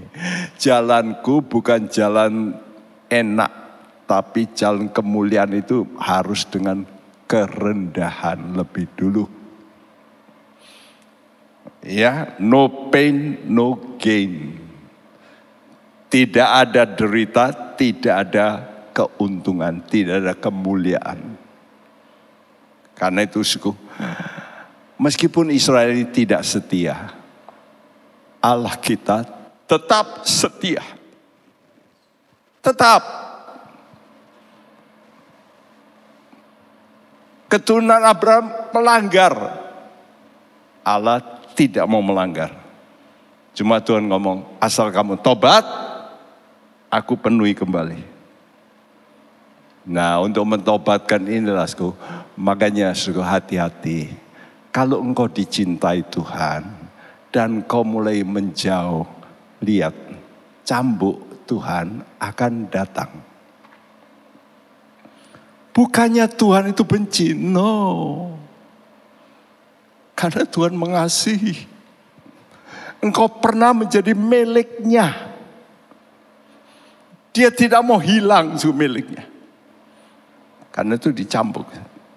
Jalanku 0.62 1.42
bukan 1.42 1.90
jalan 1.90 2.54
enak. 3.10 3.52
Tapi 4.06 4.54
jalan 4.54 4.92
kemuliaan 4.92 5.56
itu 5.58 5.88
harus 5.98 6.46
dengan 6.46 6.86
kerendahan 7.34 8.54
lebih 8.54 8.86
dulu. 8.94 9.26
Ya, 11.82 12.38
no 12.38 12.94
pain, 12.94 13.42
no 13.50 13.98
gain. 13.98 14.62
Tidak 16.14 16.46
ada 16.46 16.86
derita, 16.86 17.50
tidak 17.74 18.16
ada 18.30 18.48
keuntungan, 18.94 19.82
tidak 19.90 20.22
ada 20.22 20.34
kemuliaan. 20.38 21.42
Karena 22.94 23.26
itu 23.26 23.42
suku, 23.42 23.74
meskipun 25.02 25.50
Israel 25.50 25.90
ini 25.90 26.06
tidak 26.14 26.46
setia, 26.46 27.18
Allah 28.38 28.78
kita 28.78 29.26
tetap 29.66 30.22
setia. 30.22 30.86
Tetap. 32.62 33.33
Keturunan 37.54 38.02
Abraham 38.02 38.50
melanggar. 38.74 39.34
Allah 40.82 41.22
tidak 41.54 41.86
mau 41.86 42.02
melanggar. 42.02 42.50
Cuma 43.54 43.78
Tuhan 43.78 44.10
ngomong, 44.10 44.58
asal 44.58 44.90
kamu 44.90 45.22
tobat, 45.22 45.62
aku 46.90 47.14
penuhi 47.14 47.54
kembali. 47.54 48.02
Nah 49.86 50.18
untuk 50.26 50.50
mentobatkan 50.50 51.30
inilah, 51.30 51.70
suku, 51.70 51.94
makanya 52.34 52.90
suku 52.98 53.22
hati-hati. 53.22 54.10
Kalau 54.74 55.06
engkau 55.06 55.30
dicintai 55.30 56.02
Tuhan 56.10 56.66
dan 57.30 57.62
kau 57.70 57.86
mulai 57.86 58.26
menjauh, 58.26 59.06
lihat 59.62 59.94
cambuk 60.66 61.46
Tuhan 61.46 62.02
akan 62.18 62.54
datang. 62.74 63.14
Bukannya 65.74 66.30
Tuhan 66.30 66.70
itu 66.70 66.86
benci, 66.86 67.34
no. 67.34 67.74
Karena 70.14 70.46
Tuhan 70.46 70.78
mengasihi. 70.78 71.66
Engkau 73.02 73.28
pernah 73.42 73.74
menjadi 73.74 74.14
miliknya. 74.14 75.34
Dia 77.34 77.50
tidak 77.50 77.82
mau 77.82 77.98
hilang 77.98 78.54
su 78.56 78.70
miliknya. 78.70 79.26
Karena 80.70 80.96
itu 80.96 81.10
dicambuk. 81.10 81.66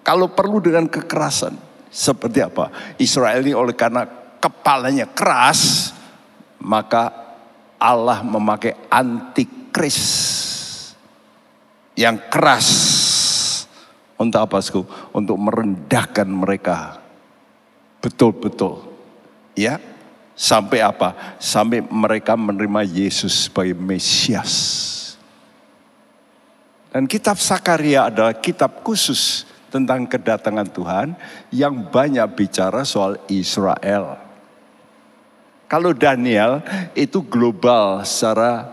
Kalau 0.05 0.29
perlu 0.29 0.61
dengan 0.61 0.85
kekerasan. 0.85 1.57
Seperti 1.89 2.45
apa? 2.45 2.69
Israel 3.01 3.41
ini 3.41 3.57
oleh 3.57 3.73
karena 3.73 4.05
kepalanya 4.37 5.09
keras. 5.09 5.91
Maka 6.61 7.09
Allah 7.81 8.21
memakai 8.21 8.77
antikris. 8.93 9.99
Yang 11.97 12.17
keras. 12.29 12.67
Untuk 14.17 14.41
apa? 14.41 14.57
Sku? 14.57 14.81
Untuk 15.13 15.37
merendahkan 15.37 16.25
mereka. 16.25 16.97
Betul-betul. 18.01 18.81
Ya. 19.53 19.77
Sampai 20.37 20.85
apa? 20.85 21.37
Sampai 21.41 21.81
mereka 21.81 22.37
menerima 22.37 22.85
Yesus 22.85 23.49
sebagai 23.49 23.73
Mesias. 23.73 24.53
Dan 26.93 27.09
kitab 27.09 27.37
Sakaria 27.41 28.09
adalah 28.09 28.37
kitab 28.37 28.81
khusus 28.85 29.45
tentang 29.69 30.05
kedatangan 30.05 30.69
Tuhan 30.69 31.07
yang 31.53 31.89
banyak 31.89 32.25
bicara 32.33 32.81
soal 32.85 33.21
Israel. 33.29 34.17
Kalau 35.67 35.91
Daniel 35.91 36.63
itu 36.95 37.19
global 37.27 38.05
secara 38.07 38.71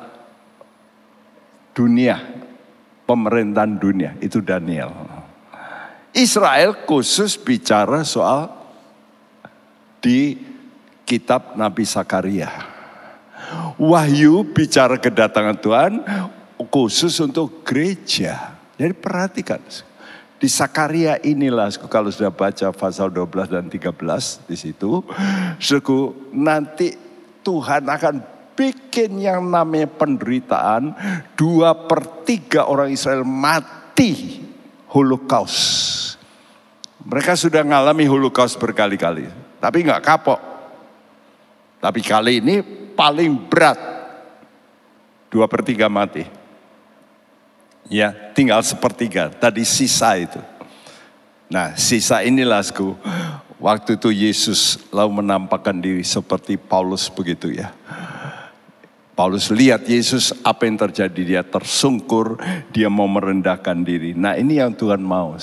dunia, 1.74 2.22
pemerintahan 3.02 3.74
dunia, 3.74 4.14
itu 4.22 4.38
Daniel. 4.38 5.13
Israel 6.14 6.86
khusus 6.86 7.34
bicara 7.34 8.06
soal 8.06 8.46
di 9.98 10.38
kitab 11.02 11.58
Nabi 11.58 11.82
Sakaria. 11.82 12.48
Wahyu 13.74 14.46
bicara 14.46 14.94
kedatangan 14.94 15.58
Tuhan, 15.58 15.92
khusus 16.70 17.18
untuk 17.18 17.66
gereja. 17.66 18.54
Jadi 18.78 18.94
perhatikan. 18.94 19.58
Di 20.38 20.46
Sakaria 20.46 21.18
inilah, 21.24 21.72
kalau 21.90 22.14
sudah 22.14 22.30
baca 22.30 22.70
pasal 22.70 23.10
12 23.10 23.50
dan 23.50 23.66
13 23.66 24.46
di 24.46 24.54
situ, 24.54 25.02
suku 25.58 26.30
nanti 26.30 26.94
Tuhan 27.42 27.90
akan 27.90 28.14
bikin 28.54 29.18
yang 29.18 29.42
namanya 29.50 29.90
penderitaan, 29.90 30.94
dua 31.34 31.74
per 31.74 32.22
tiga 32.22 32.70
orang 32.70 32.94
Israel 32.94 33.26
mati 33.26 34.42
holocaust. 34.94 36.03
Mereka 37.04 37.36
sudah 37.36 37.60
mengalami 37.60 38.08
holocaust 38.08 38.56
berkali-kali, 38.56 39.28
tapi 39.60 39.84
nggak 39.84 40.04
kapok. 40.04 40.40
Tapi 41.84 42.00
kali 42.00 42.40
ini 42.40 42.64
paling 42.96 43.36
berat, 43.44 43.76
dua 45.28 45.44
per 45.44 45.60
tiga 45.60 45.92
mati. 45.92 46.24
Ya, 47.92 48.16
tinggal 48.32 48.64
sepertiga. 48.64 49.28
Tadi 49.28 49.60
sisa 49.68 50.16
itu. 50.16 50.40
Nah, 51.52 51.76
sisa 51.76 52.24
inilah 52.24 52.64
sku. 52.64 52.96
Waktu 53.60 54.00
itu 54.00 54.08
Yesus 54.08 54.80
lalu 54.88 55.20
menampakkan 55.20 55.76
diri 55.76 56.00
seperti 56.00 56.56
Paulus 56.56 57.12
begitu 57.12 57.52
ya. 57.52 57.76
Paulus 59.14 59.46
lihat 59.52 59.86
Yesus 59.86 60.34
apa 60.42 60.66
yang 60.66 60.74
terjadi 60.74 61.22
dia 61.22 61.42
tersungkur, 61.46 62.40
dia 62.74 62.90
mau 62.90 63.06
merendahkan 63.06 63.86
diri. 63.86 64.10
Nah 64.10 64.34
ini 64.34 64.58
yang 64.58 64.74
Tuhan 64.74 64.98
mau. 64.98 65.38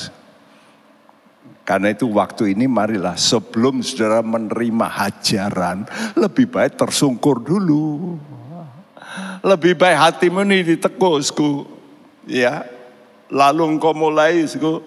Karena 1.71 1.95
itu 1.95 2.11
waktu 2.11 2.51
ini 2.51 2.67
marilah 2.67 3.15
sebelum 3.15 3.79
saudara 3.79 4.19
menerima 4.19 4.91
hajaran, 4.91 5.87
lebih 6.19 6.51
baik 6.51 6.75
tersungkur 6.75 7.39
dulu. 7.39 8.19
Lebih 9.39 9.79
baik 9.79 9.95
hatimu 9.95 10.43
ini 10.43 10.75
ditekusku 10.75 11.79
Ya, 12.29 12.69
lalu 13.33 13.77
engkau 13.77 13.97
mulai 13.97 14.45
sku, 14.45 14.85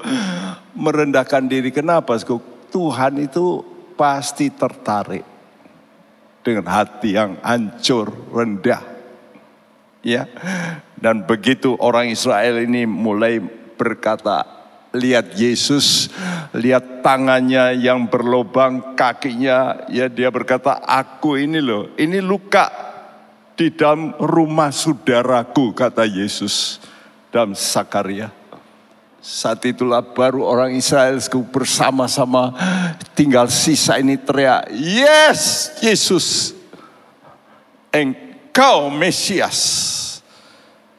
merendahkan 0.76 1.50
diri. 1.50 1.74
Kenapa? 1.74 2.14
Sku? 2.14 2.38
Tuhan 2.70 3.18
itu 3.22 3.62
pasti 3.98 4.50
tertarik 4.54 5.26
dengan 6.46 6.66
hati 6.70 7.18
yang 7.18 7.38
hancur, 7.42 8.10
rendah. 8.30 8.82
Ya, 10.04 10.28
dan 11.00 11.24
begitu 11.24 11.80
orang 11.80 12.12
Israel 12.12 12.60
ini 12.60 12.84
mulai 12.84 13.40
berkata, 13.74 14.44
lihat 14.94 15.34
Yesus, 15.34 16.08
lihat 16.54 17.02
tangannya 17.02 17.74
yang 17.74 18.06
berlobang, 18.06 18.94
kakinya, 18.94 19.90
ya 19.90 20.06
dia 20.06 20.30
berkata, 20.30 20.78
aku 20.80 21.34
ini 21.34 21.58
loh, 21.58 21.90
ini 21.98 22.22
luka 22.22 22.70
di 23.58 23.74
dalam 23.74 24.14
rumah 24.22 24.70
saudaraku, 24.70 25.74
kata 25.74 26.06
Yesus 26.06 26.78
dalam 27.34 27.58
Sakaria. 27.58 28.30
Saat 29.24 29.64
itulah 29.64 30.04
baru 30.04 30.44
orang 30.44 30.76
Israel 30.76 31.16
bersama-sama 31.48 32.52
tinggal 33.16 33.48
sisa 33.48 33.96
ini 33.96 34.20
teriak, 34.20 34.68
Yes 34.70 35.72
Yesus, 35.80 36.52
engkau 37.88 38.92
Mesias. 38.92 39.58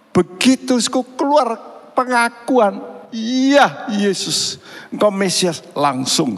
Begitu 0.09 0.80
keluar 0.89 1.59
pengakuan, 1.93 2.94
iya 3.14 3.89
Yesus, 3.91 4.58
engkau 4.89 5.14
Mesias. 5.14 5.62
Langsung 5.78 6.38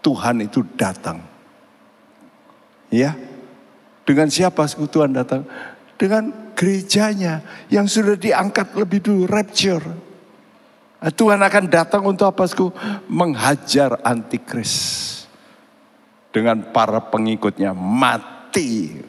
Tuhan 0.00 0.44
itu 0.44 0.64
datang. 0.76 1.20
Ya, 2.88 3.12
dengan 4.08 4.32
siapa 4.32 4.64
Tuhan 4.64 5.12
datang? 5.12 5.44
Dengan 6.00 6.32
gerejanya 6.56 7.44
yang 7.68 7.84
sudah 7.84 8.16
diangkat 8.16 8.72
lebih 8.72 9.04
dulu 9.04 9.28
rapture. 9.28 9.84
Nah, 10.98 11.12
Tuhan 11.12 11.38
akan 11.38 11.64
datang 11.68 12.02
untuk 12.08 12.32
apa? 12.32 12.48
Menghajar 13.06 14.00
antikris. 14.00 15.04
Dengan 16.32 16.72
para 16.72 17.04
pengikutnya 17.04 17.76
mati. 17.76 19.04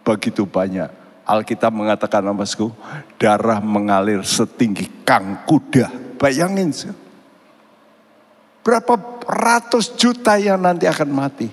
Begitu 0.00 0.48
banyak. 0.48 1.03
Alkitab 1.24 1.72
mengatakan 1.72 2.20
apa? 2.20 2.44
Sku? 2.44 2.68
Darah 3.16 3.58
mengalir 3.64 4.20
setinggi 4.20 5.04
kang 5.08 5.44
kuda. 5.48 6.16
Bayangin. 6.20 6.68
Sku. 6.68 6.92
Berapa 8.64 8.96
ratus 9.24 9.96
juta 9.96 10.36
yang 10.36 10.60
nanti 10.60 10.88
akan 10.88 11.10
mati 11.12 11.48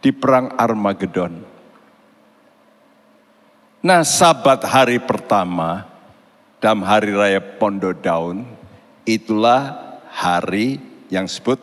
di 0.00 0.10
perang 0.12 0.52
Armageddon. 0.56 1.56
Nah 3.86 4.02
sabat 4.02 4.64
hari 4.66 4.98
pertama 4.98 5.86
dalam 6.58 6.82
hari 6.82 7.14
raya 7.14 7.38
Pondo 7.38 7.94
Daun 7.94 8.42
itulah 9.06 9.76
hari 10.10 10.80
yang 11.12 11.30
disebut 11.30 11.60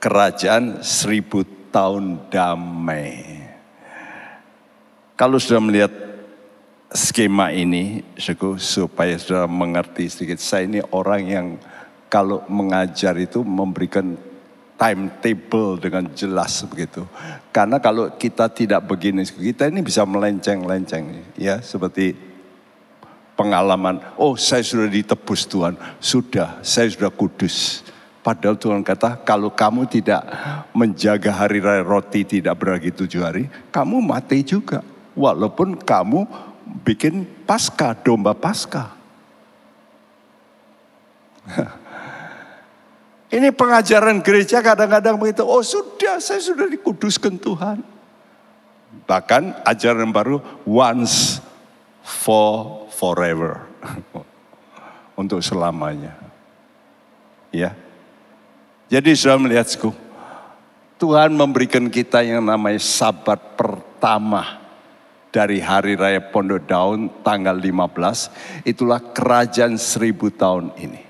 kerajaan 0.00 0.80
seribu 0.80 1.44
tahun 1.68 2.32
damai. 2.32 3.44
Kalau 5.16 5.36
sudah 5.36 5.60
melihat 5.60 5.92
skema 6.92 7.50
ini, 7.50 8.04
supaya 8.58 9.18
sudah 9.18 9.46
mengerti 9.50 10.06
sedikit, 10.06 10.38
saya 10.38 10.68
ini 10.68 10.80
orang 10.94 11.22
yang 11.26 11.46
kalau 12.06 12.46
mengajar 12.46 13.18
itu 13.18 13.42
memberikan 13.42 14.14
timetable 14.76 15.80
dengan 15.80 16.06
jelas 16.12 16.62
begitu. 16.68 17.02
Karena 17.50 17.80
kalau 17.80 18.12
kita 18.14 18.46
tidak 18.52 18.84
begini, 18.84 19.24
kita 19.24 19.72
ini 19.72 19.80
bisa 19.80 20.04
melenceng-lenceng 20.04 21.34
ya 21.40 21.64
seperti 21.64 22.14
pengalaman, 23.36 24.00
oh 24.16 24.36
saya 24.36 24.64
sudah 24.64 24.88
ditebus 24.88 25.44
Tuhan, 25.48 25.74
sudah, 26.00 26.60
saya 26.64 26.88
sudah 26.88 27.12
kudus. 27.12 27.84
Padahal 28.24 28.58
Tuhan 28.58 28.82
kata, 28.82 29.22
kalau 29.22 29.54
kamu 29.54 29.86
tidak 29.86 30.26
menjaga 30.74 31.30
hari 31.30 31.62
raya 31.62 31.86
roti 31.86 32.26
tidak 32.26 32.58
beragi 32.58 32.90
tujuh 32.90 33.22
hari, 33.22 33.46
kamu 33.70 34.02
mati 34.02 34.42
juga. 34.42 34.82
Walaupun 35.14 35.78
kamu 35.78 36.26
bikin 36.66 37.26
pasca, 37.46 37.94
domba 37.94 38.34
pasca. 38.34 38.90
Ini 43.36 43.50
pengajaran 43.54 44.22
gereja 44.22 44.62
kadang-kadang 44.62 45.18
begitu, 45.18 45.42
oh 45.46 45.62
sudah, 45.62 46.18
saya 46.22 46.42
sudah 46.42 46.66
dikuduskan 46.70 47.38
Tuhan. 47.38 47.82
Bahkan 49.06 49.66
ajaran 49.66 50.10
baru, 50.10 50.38
once 50.62 51.42
for 52.02 52.86
forever. 52.94 53.66
Untuk 55.20 55.42
selamanya. 55.42 56.14
Ya. 57.50 57.72
Jadi 58.86 59.16
sudah 59.16 59.40
melihatku, 59.42 59.90
Tuhan 61.02 61.34
memberikan 61.34 61.90
kita 61.90 62.22
yang 62.22 62.44
namanya 62.46 62.78
sabat 62.78 63.58
pertama 63.58 64.65
dari 65.36 65.60
hari 65.60 66.00
raya 66.00 66.24
Pondok 66.32 66.64
Daun 66.64 67.20
tanggal 67.20 67.60
15. 67.60 68.64
Itulah 68.64 69.12
kerajaan 69.12 69.76
seribu 69.76 70.32
tahun 70.32 70.72
ini. 70.80 71.04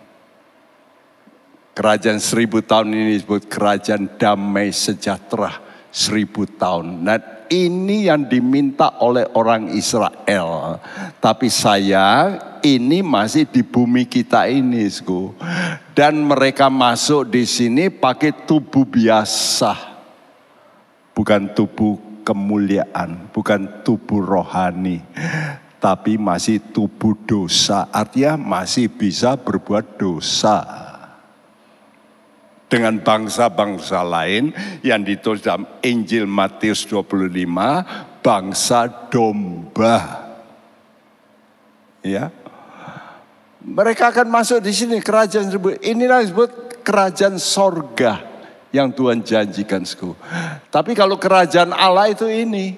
Kerajaan 1.70 2.18
seribu 2.18 2.58
tahun 2.66 2.90
ini 2.90 3.14
disebut 3.14 3.46
kerajaan 3.46 4.18
damai 4.18 4.74
sejahtera 4.74 5.62
seribu 5.94 6.42
tahun. 6.42 7.06
Dan 7.06 7.22
ini 7.46 8.10
yang 8.10 8.26
diminta 8.26 8.98
oleh 8.98 9.30
orang 9.38 9.70
Israel. 9.70 10.82
Tapi 11.22 11.46
saya 11.46 12.34
ini 12.66 13.06
masih 13.06 13.46
di 13.46 13.62
bumi 13.62 14.10
kita 14.10 14.50
ini. 14.50 14.82
Sku. 14.90 15.38
Dan 15.94 16.26
mereka 16.26 16.66
masuk 16.66 17.30
di 17.30 17.46
sini 17.46 17.94
pakai 17.94 18.34
tubuh 18.42 18.82
biasa. 18.82 19.94
Bukan 21.14 21.54
tubuh 21.54 22.05
kemuliaan, 22.26 23.30
bukan 23.30 23.86
tubuh 23.86 24.18
rohani. 24.18 24.98
Tapi 25.78 26.18
masih 26.18 26.58
tubuh 26.74 27.14
dosa, 27.22 27.86
artinya 27.94 28.34
masih 28.34 28.90
bisa 28.90 29.38
berbuat 29.38 29.94
dosa 29.94 30.66
dengan 32.66 32.98
bangsa-bangsa 32.98 34.02
lain 34.02 34.50
yang 34.82 35.06
ditulis 35.06 35.46
dalam 35.46 35.62
Injil 35.86 36.26
Matius 36.26 36.82
25, 36.90 38.18
bangsa 38.18 38.90
domba. 39.06 40.26
Ya. 42.02 42.34
Mereka 43.62 44.10
akan 44.10 44.26
masuk 44.26 44.58
di 44.62 44.74
sini 44.74 44.98
kerajaan 44.98 45.50
disebut 45.50 45.78
inilah 45.86 46.22
disebut 46.22 46.82
kerajaan 46.82 47.38
sorga 47.38 48.25
yang 48.76 48.92
Tuhan 48.92 49.24
janjikan 49.24 49.80
suku. 49.88 50.12
Tapi 50.68 50.92
kalau 50.92 51.16
kerajaan 51.16 51.72
Allah 51.72 52.12
itu 52.12 52.28
ini 52.28 52.76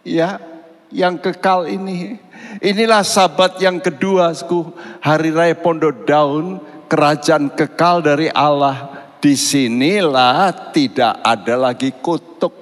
ya 0.00 0.40
yang 0.88 1.20
kekal 1.20 1.68
ini. 1.68 2.16
Inilah 2.64 3.04
sabat 3.04 3.60
yang 3.60 3.76
kedua 3.76 4.32
suku 4.32 4.72
hari 5.04 5.28
raya 5.28 5.52
Pondok 5.52 6.08
Daun 6.08 6.62
kerajaan 6.88 7.50
kekal 7.50 8.04
dari 8.04 8.28
Allah 8.30 9.02
Di 9.18 9.32
sinilah 9.40 10.52
tidak 10.72 11.20
ada 11.24 11.56
lagi 11.56 11.88
kutuk. 11.96 12.52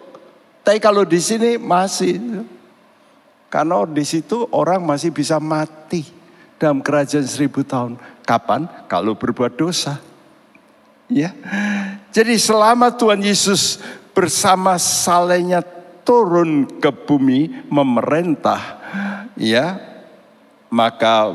Tapi 0.62 0.78
kalau 0.78 1.02
di 1.02 1.18
sini 1.18 1.58
masih. 1.58 2.46
Karena 3.50 3.82
di 3.82 4.06
situ 4.06 4.46
orang 4.54 4.78
masih 4.86 5.10
bisa 5.10 5.42
mati 5.42 6.06
dalam 6.62 6.78
kerajaan 6.78 7.26
seribu 7.26 7.66
tahun. 7.66 7.98
Kapan? 8.22 8.70
Kalau 8.86 9.18
berbuat 9.18 9.58
dosa. 9.58 9.98
Ya. 11.12 11.30
Jadi 12.12 12.36
selama 12.36 12.92
Tuhan 12.92 13.20
Yesus 13.20 13.80
bersama 14.12 14.76
salenya 14.76 15.64
turun 16.02 16.68
ke 16.80 16.90
bumi 16.92 17.68
memerintah, 17.72 18.60
ya, 19.36 19.80
maka 20.68 21.32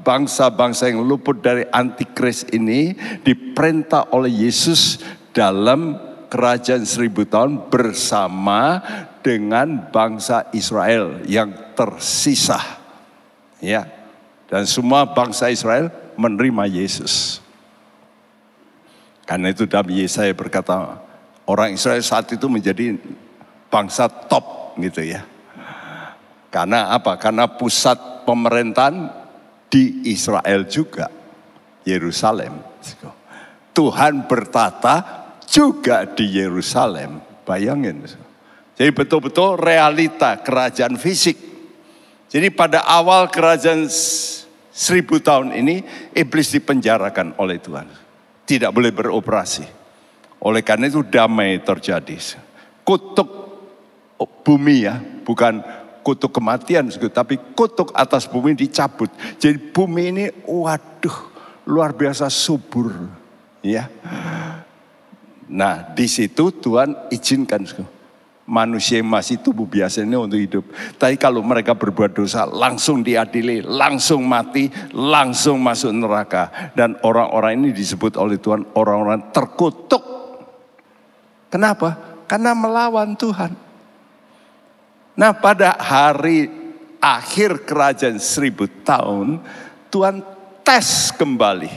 bangsa-bangsa 0.00 0.88
yang 0.90 1.04
luput 1.04 1.42
dari 1.42 1.66
antikris 1.70 2.46
ini 2.50 2.94
diperintah 3.22 4.10
oleh 4.14 4.48
Yesus 4.48 5.02
dalam 5.34 5.98
kerajaan 6.30 6.86
seribu 6.86 7.26
tahun 7.26 7.68
bersama 7.68 8.80
dengan 9.20 9.90
bangsa 9.90 10.48
Israel 10.54 11.20
yang 11.26 11.74
tersisa. 11.74 12.58
Ya. 13.60 13.86
Dan 14.50 14.66
semua 14.66 15.06
bangsa 15.06 15.50
Israel 15.50 15.90
menerima 16.18 16.66
Yesus. 16.66 17.38
Karena 19.30 19.54
itu 19.54 19.62
dalam 19.70 19.86
Yesaya 19.94 20.34
berkata, 20.34 20.98
orang 21.46 21.78
Israel 21.78 22.02
saat 22.02 22.26
itu 22.34 22.50
menjadi 22.50 22.98
bangsa 23.70 24.10
top 24.10 24.74
gitu 24.74 25.06
ya. 25.06 25.22
Karena 26.50 26.90
apa? 26.90 27.14
Karena 27.14 27.46
pusat 27.46 28.26
pemerintahan 28.26 29.06
di 29.70 30.10
Israel 30.10 30.66
juga, 30.66 31.06
Yerusalem. 31.86 32.58
Tuhan 33.70 34.26
bertata 34.26 34.94
juga 35.46 36.10
di 36.10 36.26
Yerusalem. 36.42 37.22
Bayangin. 37.46 38.02
Jadi 38.74 38.90
betul-betul 38.90 39.62
realita 39.62 40.42
kerajaan 40.42 40.98
fisik. 40.98 41.38
Jadi 42.26 42.50
pada 42.50 42.82
awal 42.82 43.30
kerajaan 43.30 43.86
seribu 44.74 45.22
tahun 45.22 45.54
ini, 45.54 45.86
iblis 46.18 46.50
dipenjarakan 46.50 47.38
oleh 47.38 47.62
Tuhan. 47.62 48.09
Tidak 48.50 48.74
boleh 48.74 48.90
beroperasi. 48.90 49.62
Oleh 50.42 50.66
karena 50.66 50.90
itu 50.90 51.06
damai 51.06 51.62
terjadi. 51.62 52.18
Kutuk 52.82 53.30
bumi 54.42 54.90
ya, 54.90 54.98
bukan 55.22 55.62
kutuk 56.02 56.34
kematian, 56.34 56.90
tapi 57.14 57.38
kutuk 57.54 57.94
atas 57.94 58.26
bumi 58.26 58.58
dicabut. 58.58 59.06
Jadi 59.38 59.70
bumi 59.70 60.02
ini, 60.10 60.24
waduh, 60.48 61.30
luar 61.70 61.94
biasa 61.94 62.26
subur, 62.26 62.90
ya. 63.62 63.86
Nah, 65.46 65.94
di 65.94 66.10
situ 66.10 66.50
Tuhan 66.50 67.12
izinkan 67.14 67.62
manusia 68.50 68.98
yang 68.98 69.06
masih 69.06 69.38
tubuh 69.38 69.62
biasa 69.62 70.02
ini 70.02 70.18
untuk 70.18 70.42
hidup. 70.42 70.66
Tapi 70.98 71.14
kalau 71.14 71.38
mereka 71.38 71.78
berbuat 71.78 72.18
dosa, 72.18 72.42
langsung 72.50 73.06
diadili, 73.06 73.62
langsung 73.62 74.26
mati, 74.26 74.66
langsung 74.90 75.62
masuk 75.62 75.94
neraka. 75.94 76.74
Dan 76.74 76.98
orang-orang 77.06 77.62
ini 77.62 77.70
disebut 77.70 78.18
oleh 78.18 78.42
Tuhan 78.42 78.66
orang-orang 78.74 79.30
terkutuk. 79.30 80.02
Kenapa? 81.46 81.94
Karena 82.26 82.50
melawan 82.58 83.14
Tuhan. 83.14 83.54
Nah 85.14 85.30
pada 85.30 85.78
hari 85.78 86.50
akhir 86.98 87.62
kerajaan 87.62 88.18
seribu 88.18 88.66
tahun, 88.82 89.38
Tuhan 89.94 90.26
tes 90.66 91.14
kembali. 91.14 91.70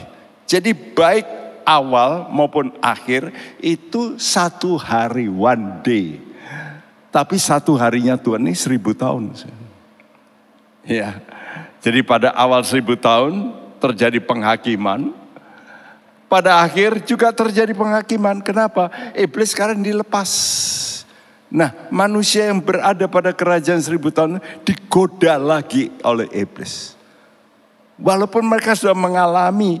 Jadi 0.44 0.74
baik 0.74 1.26
awal 1.62 2.28
maupun 2.34 2.74
akhir 2.82 3.30
itu 3.62 4.18
satu 4.18 4.74
hari 4.74 5.30
one 5.30 5.80
day. 5.80 6.23
Tapi 7.14 7.38
satu 7.38 7.78
harinya 7.78 8.18
Tuhan 8.18 8.42
ini 8.42 8.58
seribu 8.58 8.90
tahun. 8.90 9.30
Ya, 10.82 11.22
jadi 11.78 12.02
pada 12.02 12.34
awal 12.34 12.66
seribu 12.66 12.98
tahun 12.98 13.54
terjadi 13.78 14.18
penghakiman. 14.18 15.14
Pada 16.26 16.58
akhir 16.58 17.06
juga 17.06 17.30
terjadi 17.30 17.70
penghakiman. 17.70 18.42
Kenapa? 18.42 18.90
Iblis 19.14 19.54
sekarang 19.54 19.78
dilepas. 19.78 20.26
Nah 21.54 21.70
manusia 21.86 22.50
yang 22.50 22.58
berada 22.58 23.06
pada 23.06 23.30
kerajaan 23.30 23.78
seribu 23.78 24.10
tahun 24.10 24.42
digoda 24.66 25.38
lagi 25.38 25.94
oleh 26.02 26.26
iblis. 26.34 26.98
Walaupun 27.94 28.42
mereka 28.42 28.74
sudah 28.74 28.98
mengalami 28.98 29.78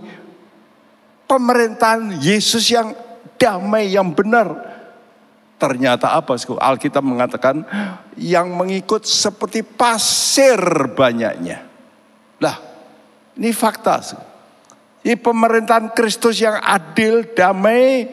pemerintahan 1.26 2.14
Yesus 2.22 2.70
yang 2.70 2.94
damai 3.40 3.90
yang 3.90 4.14
benar. 4.14 4.54
Ternyata 5.64 6.12
apa? 6.12 6.36
Alkitab 6.36 7.00
mengatakan 7.00 7.64
yang 8.20 8.52
mengikut 8.52 9.08
seperti 9.08 9.64
pasir 9.64 10.60
banyaknya. 10.92 11.64
Lah, 12.36 12.60
ini 13.40 13.48
fakta. 13.48 14.04
Ini 15.00 15.16
pemerintahan 15.16 15.96
Kristus 15.96 16.36
yang 16.36 16.60
adil, 16.60 17.32
damai, 17.32 18.04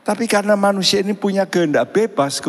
tapi 0.00 0.24
karena 0.24 0.56
manusia 0.56 1.04
ini 1.04 1.12
punya 1.12 1.44
kehendak 1.44 1.92
bebas, 1.92 2.40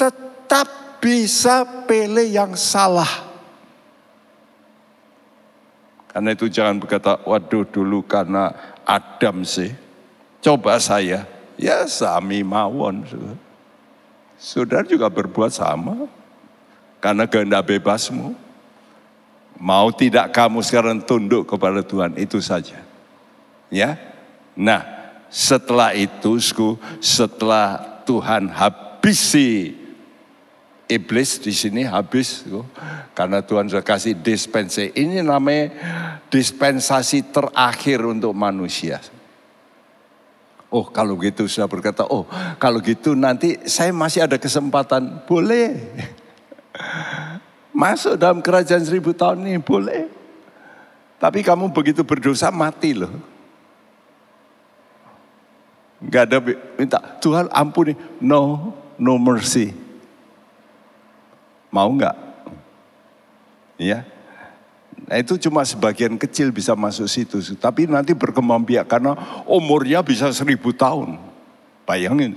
tetap 0.00 0.68
bisa 0.96 1.84
pilih 1.84 2.24
yang 2.24 2.56
salah. 2.56 3.28
Karena 6.08 6.32
itu 6.32 6.48
jangan 6.48 6.80
berkata, 6.80 7.20
waduh 7.28 7.68
dulu 7.68 8.00
karena 8.04 8.52
Adam 8.88 9.44
sih. 9.44 9.72
Coba 10.40 10.80
saya, 10.80 11.28
ya 11.60 11.84
sami 11.88 12.44
mawon. 12.44 13.04
Saudara 14.42 14.82
juga 14.82 15.06
berbuat 15.06 15.54
sama. 15.54 16.10
Karena 16.98 17.30
kehendak 17.30 17.70
bebasmu. 17.70 18.34
Mau 19.62 19.94
tidak 19.94 20.34
kamu 20.34 20.58
sekarang 20.66 20.98
tunduk 21.06 21.46
kepada 21.46 21.86
Tuhan, 21.86 22.18
itu 22.18 22.42
saja. 22.42 22.82
Ya, 23.70 23.94
Nah, 24.52 24.84
setelah 25.32 25.96
itu, 25.96 26.36
setelah 27.00 27.80
Tuhan 28.04 28.52
habisi 28.52 29.72
iblis 30.84 31.40
di 31.40 31.56
sini 31.56 31.88
habis 31.88 32.44
karena 33.16 33.40
Tuhan 33.40 33.72
sudah 33.72 33.84
kasih 33.84 34.20
dispensasi. 34.20 34.92
Ini 34.92 35.24
namanya 35.24 35.72
dispensasi 36.28 37.32
terakhir 37.32 38.04
untuk 38.04 38.36
manusia. 38.36 39.00
Oh 40.72 40.88
kalau 40.88 41.20
gitu 41.20 41.44
sudah 41.44 41.68
berkata, 41.68 42.08
oh 42.08 42.24
kalau 42.56 42.80
gitu 42.80 43.12
nanti 43.12 43.60
saya 43.68 43.92
masih 43.92 44.24
ada 44.24 44.40
kesempatan. 44.40 45.20
Boleh. 45.28 45.76
Masuk 47.76 48.16
dalam 48.16 48.40
kerajaan 48.40 48.80
seribu 48.80 49.12
tahun 49.12 49.44
ini, 49.44 49.60
boleh. 49.60 50.08
Tapi 51.20 51.44
kamu 51.44 51.76
begitu 51.76 52.00
berdosa 52.00 52.48
mati 52.48 52.96
loh. 52.96 53.12
Gak 56.08 56.32
ada 56.32 56.38
minta, 56.80 56.98
Tuhan 57.20 57.52
ampuni. 57.52 57.92
No, 58.18 58.72
no 58.96 59.20
mercy. 59.20 59.76
Mau 61.68 61.88
nggak? 61.92 62.16
Ya. 63.80 64.04
Nah 65.12 65.20
itu 65.20 65.36
cuma 65.36 65.60
sebagian 65.60 66.16
kecil 66.16 66.56
bisa 66.56 66.72
masuk 66.72 67.04
situ. 67.04 67.36
Tapi 67.60 67.84
nanti 67.84 68.16
berkembang 68.16 68.64
biak 68.64 68.88
karena 68.88 69.12
umurnya 69.44 70.00
bisa 70.00 70.32
seribu 70.32 70.72
tahun. 70.72 71.20
Bayangin. 71.84 72.32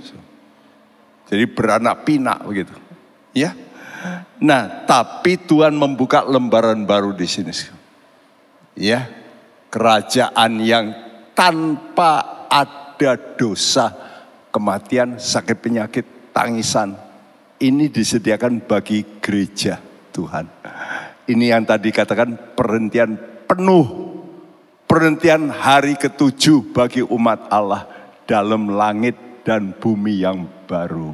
Jadi 1.24 1.44
beranak 1.48 2.04
pinak 2.04 2.44
begitu. 2.44 2.76
Ya. 3.32 3.56
Nah 4.44 4.84
tapi 4.84 5.40
Tuhan 5.40 5.72
membuka 5.72 6.20
lembaran 6.28 6.84
baru 6.84 7.16
di 7.16 7.24
sini. 7.24 7.56
Ya. 8.76 9.08
Kerajaan 9.72 10.60
yang 10.60 10.92
tanpa 11.32 12.44
ada 12.52 13.16
dosa, 13.40 13.88
kematian, 14.52 15.16
sakit 15.16 15.64
penyakit, 15.64 16.04
tangisan, 16.36 16.92
ini 17.56 17.88
disediakan 17.88 18.68
bagi 18.68 19.00
gereja 19.24 19.80
Tuhan. 20.12 20.44
Ini 21.26 21.58
yang 21.58 21.66
tadi 21.66 21.90
katakan 21.90 22.54
perhentian 22.54 23.18
penuh. 23.50 24.14
Perhentian 24.86 25.50
hari 25.50 25.98
ketujuh 25.98 26.70
bagi 26.70 27.02
umat 27.02 27.50
Allah 27.50 27.90
dalam 28.30 28.70
langit 28.70 29.18
dan 29.42 29.74
bumi 29.74 30.22
yang 30.22 30.46
baru. 30.70 31.10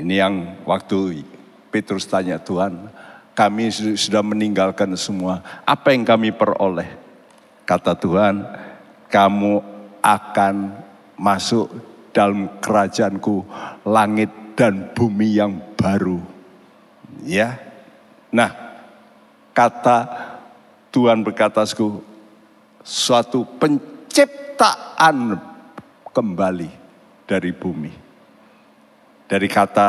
Ini 0.00 0.14
yang 0.24 0.34
waktu 0.64 1.20
Petrus 1.68 2.08
tanya 2.08 2.40
Tuhan, 2.40 2.88
kami 3.36 3.68
sudah 3.96 4.24
meninggalkan 4.24 4.96
semua. 4.96 5.44
Apa 5.68 5.92
yang 5.92 6.08
kami 6.08 6.32
peroleh? 6.32 6.88
Kata 7.68 7.92
Tuhan, 7.92 8.48
kamu 9.12 9.60
akan 10.00 10.54
masuk 11.20 11.68
dalam 12.16 12.48
kerajaanku 12.64 13.44
langit 13.84 14.32
dan 14.56 14.88
bumi 14.96 15.36
yang 15.36 15.60
baru. 15.76 16.37
Ya. 17.24 17.58
Nah, 18.30 18.50
kata 19.56 19.98
Tuhan 20.92 21.24
berkata 21.24 21.64
suatu 22.84 23.44
penciptaan 23.58 25.38
kembali 26.12 26.70
dari 27.28 27.50
bumi. 27.52 27.92
Dari 29.28 29.48
kata 29.48 29.88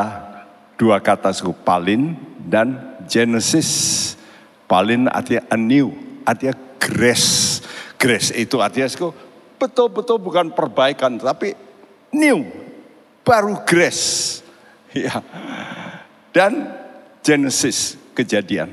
dua 0.75 0.99
kata 0.99 1.31
suku 1.31 1.55
palin 1.63 2.15
dan 2.37 2.99
Genesis. 3.07 4.13
Palin 4.69 5.09
artinya 5.09 5.49
anew, 5.49 5.89
artinya 6.27 6.53
grace. 6.77 7.63
Grace 7.97 8.29
itu 8.37 8.61
artinya 8.61 8.87
betul-betul 9.59 10.21
bukan 10.21 10.53
perbaikan, 10.55 11.17
tapi 11.19 11.57
new, 12.15 12.45
baru 13.25 13.61
grace. 13.67 14.41
Ya. 14.89 15.21
Dan 16.33 16.65
Genesis 17.23 17.99
kejadian. 18.15 18.71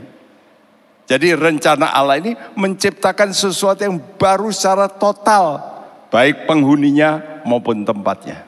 Jadi 1.06 1.38
rencana 1.38 1.94
Allah 1.94 2.18
ini 2.18 2.34
menciptakan 2.58 3.30
sesuatu 3.30 3.86
yang 3.86 4.02
baru 4.18 4.50
secara 4.50 4.90
total. 4.90 5.62
Baik 6.10 6.50
penghuninya 6.50 7.42
maupun 7.46 7.86
tempatnya. 7.86 8.42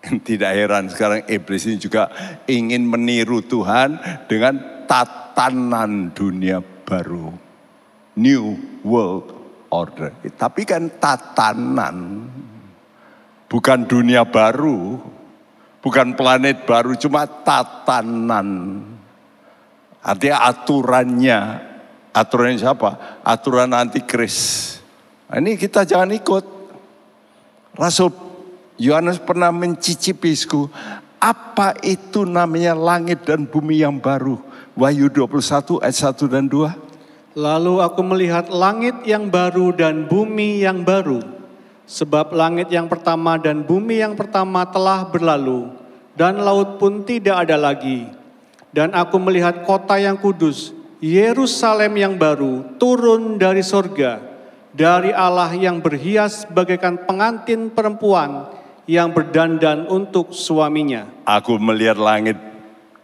Tidak 0.28 0.52
heran 0.54 0.86
sekarang 0.86 1.26
iblis 1.26 1.66
ini 1.66 1.76
juga 1.82 2.06
ingin 2.46 2.86
meniru 2.86 3.42
Tuhan 3.42 3.98
dengan 4.30 4.86
tatanan 4.86 6.14
dunia 6.14 6.62
baru. 6.62 7.34
New 8.14 8.44
World 8.86 9.34
Order. 9.74 10.14
Tapi 10.38 10.62
kan 10.62 10.86
tatanan 11.02 12.26
Bukan 13.50 13.82
dunia 13.90 14.22
baru, 14.22 15.02
bukan 15.84 16.16
planet 16.16 16.64
baru, 16.64 16.96
cuma 16.96 17.24
tatanan. 17.26 18.80
Artinya 20.00 20.48
aturannya, 20.48 21.38
aturannya 22.12 22.58
siapa? 22.60 23.20
Aturan 23.20 23.72
antikris. 23.76 24.78
Nah, 25.28 25.40
ini 25.40 25.60
kita 25.60 25.84
jangan 25.84 26.12
ikut. 26.16 26.44
Rasul 27.76 28.12
Yohanes 28.80 29.20
pernah 29.20 29.52
mencicipi 29.52 30.32
apa 31.20 31.76
itu 31.84 32.24
namanya 32.24 32.72
langit 32.72 33.28
dan 33.28 33.44
bumi 33.44 33.84
yang 33.84 34.00
baru. 34.00 34.40
Wahyu 34.72 35.12
21 35.12 35.84
ayat 35.84 36.16
1 36.16 36.32
dan 36.32 36.48
2. 36.48 37.36
Lalu 37.36 37.74
aku 37.84 38.00
melihat 38.00 38.48
langit 38.48 39.04
yang 39.04 39.28
baru 39.28 39.70
dan 39.76 40.08
bumi 40.08 40.64
yang 40.64 40.82
baru 40.82 41.39
Sebab 41.90 42.30
langit 42.38 42.70
yang 42.70 42.86
pertama 42.86 43.34
dan 43.34 43.66
bumi 43.66 43.98
yang 43.98 44.14
pertama 44.14 44.62
telah 44.62 45.10
berlalu, 45.10 45.74
dan 46.14 46.38
laut 46.38 46.78
pun 46.78 47.02
tidak 47.02 47.42
ada 47.42 47.58
lagi. 47.58 48.06
Dan 48.70 48.94
aku 48.94 49.18
melihat 49.18 49.66
kota 49.66 49.98
yang 49.98 50.14
kudus, 50.14 50.70
Yerusalem 51.02 51.98
yang 51.98 52.14
baru, 52.14 52.78
turun 52.78 53.42
dari 53.42 53.66
sorga, 53.66 54.22
dari 54.70 55.10
Allah 55.10 55.50
yang 55.50 55.82
berhias 55.82 56.46
bagaikan 56.46 56.94
pengantin 57.10 57.66
perempuan 57.74 58.46
yang 58.86 59.10
berdandan 59.10 59.90
untuk 59.90 60.30
suaminya. 60.30 61.10
Aku 61.26 61.58
melihat 61.58 61.98
langit 61.98 62.38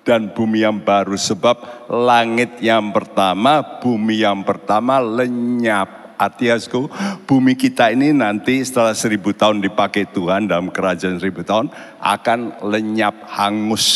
dan 0.07 0.31
bumi 0.31 0.63
yang 0.63 0.79
baru 0.79 1.19
sebab 1.19 1.91
langit 1.91 2.63
yang 2.63 2.95
pertama, 2.95 3.83
bumi 3.83 4.23
yang 4.23 4.47
pertama 4.47 5.03
lenyap 5.03 6.06
Artiasku, 6.17 6.89
bumi 7.29 7.53
kita 7.53 7.93
ini 7.93 8.09
nanti 8.17 8.65
setelah 8.65 8.97
seribu 8.97 9.37
tahun 9.37 9.61
dipakai 9.61 10.09
Tuhan 10.17 10.49
dalam 10.49 10.73
kerajaan 10.73 11.21
seribu 11.21 11.45
tahun 11.45 11.69
akan 12.01 12.65
lenyap 12.65 13.29
hangus. 13.37 13.87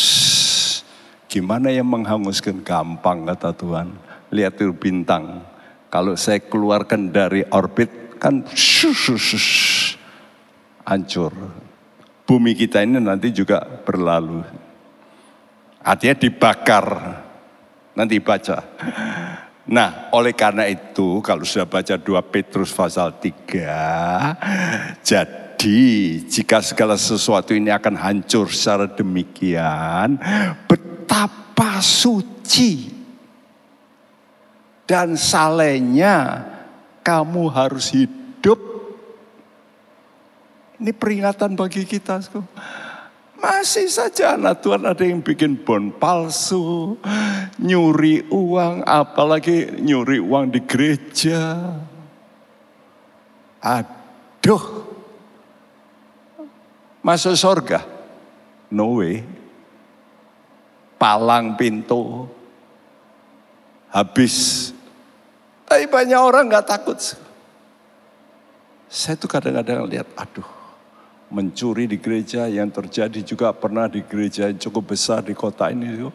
Gimana 1.25 1.73
yang 1.73 1.89
menghanguskan? 1.89 2.61
Gampang 2.61 3.25
kata 3.25 3.57
Tuhan. 3.57 3.97
Lihat 4.29 4.53
itu 4.61 4.69
bintang. 4.77 5.41
Kalau 5.89 6.13
saya 6.13 6.45
keluarkan 6.45 7.09
dari 7.09 7.41
orbit 7.49 8.21
kan 8.21 8.45
hancur. 10.85 11.33
Bumi 12.29 12.53
kita 12.53 12.85
ini 12.85 13.01
nanti 13.01 13.33
juga 13.33 13.65
berlalu. 13.65 14.45
Artinya 15.81 16.15
dibakar. 16.21 16.85
Nanti 17.97 18.21
baca. 18.21 18.57
Nah, 19.69 20.09
oleh 20.09 20.33
karena 20.33 20.65
itu 20.65 21.21
kalau 21.21 21.45
sudah 21.45 21.69
baca 21.69 21.93
2 21.93 22.33
Petrus 22.33 22.73
pasal 22.73 23.13
3, 23.21 25.05
jadi 25.05 25.77
jika 26.25 26.65
segala 26.65 26.97
sesuatu 26.97 27.53
ini 27.53 27.69
akan 27.69 27.93
hancur 27.93 28.49
secara 28.49 28.89
demikian, 28.89 30.17
betapa 30.65 31.77
suci 31.77 32.89
dan 34.89 35.13
salehnya 35.13 36.41
kamu 37.05 37.45
harus 37.53 37.93
hidup 37.93 38.59
Ini 40.81 40.97
peringatan 40.97 41.53
bagi 41.53 41.85
kita. 41.85 42.17
Masih 43.41 43.89
saja 43.89 44.37
anak 44.37 44.61
Tuhan 44.61 44.85
ada 44.85 45.01
yang 45.01 45.17
bikin 45.25 45.57
bon 45.57 45.89
palsu, 45.89 46.93
nyuri 47.57 48.29
uang, 48.29 48.85
apalagi 48.85 49.81
nyuri 49.81 50.21
uang 50.21 50.53
di 50.53 50.61
gereja. 50.61 51.73
Aduh, 53.57 54.85
masuk 57.01 57.33
surga? 57.33 57.81
No 58.69 59.01
way. 59.01 59.25
Palang 61.01 61.57
pintu, 61.57 62.29
habis. 63.89 64.69
Tapi 65.65 65.89
banyak 65.89 66.21
orang 66.21 66.45
nggak 66.45 66.69
takut. 66.69 67.01
Saya 68.85 69.15
tuh 69.17 69.25
kadang-kadang 69.25 69.87
lihat, 69.87 70.05
aduh, 70.13 70.45
mencuri 71.31 71.87
di 71.87 71.95
gereja 71.95 72.45
yang 72.51 72.67
terjadi 72.67 73.23
juga 73.23 73.55
pernah 73.55 73.87
di 73.87 74.03
gereja 74.03 74.51
yang 74.51 74.59
cukup 74.59 74.91
besar 74.91 75.23
di 75.23 75.31
kota 75.31 75.71
ini. 75.71 76.11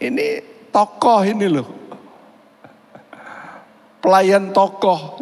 Ini 0.00 0.26
tokoh 0.72 1.20
ini 1.22 1.46
loh. 1.46 1.68
Pelayan 4.00 4.50
tokoh. 4.56 5.20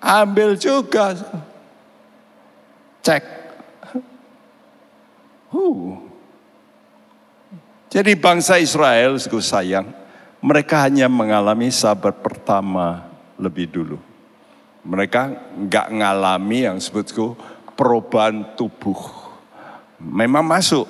Ambil 0.00 0.56
juga. 0.56 1.12
Cek. 3.04 3.24
Uh. 5.52 6.00
Jadi 7.94 8.18
bangsa 8.18 8.58
Israel, 8.58 9.20
sayang, 9.20 9.86
mereka 10.42 10.82
hanya 10.82 11.06
mengalami 11.06 11.70
sabar 11.70 12.10
pertama 12.10 13.06
lebih 13.38 13.70
dulu. 13.70 14.13
Mereka 14.84 15.20
nggak 15.64 15.86
ngalami 15.96 16.68
yang 16.68 16.76
sebutku 16.76 17.32
perubahan 17.72 18.54
tubuh. 18.54 19.00
Memang 19.96 20.44
masuk, 20.44 20.84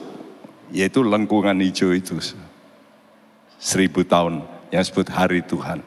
yaitu 0.75 1.07
lengkungan 1.07 1.55
hijau 1.63 1.95
itu. 1.95 2.19
Seribu 3.57 4.03
tahun 4.03 4.43
yang 4.75 4.83
sebut 4.83 5.07
hari 5.15 5.41
Tuhan. 5.47 5.81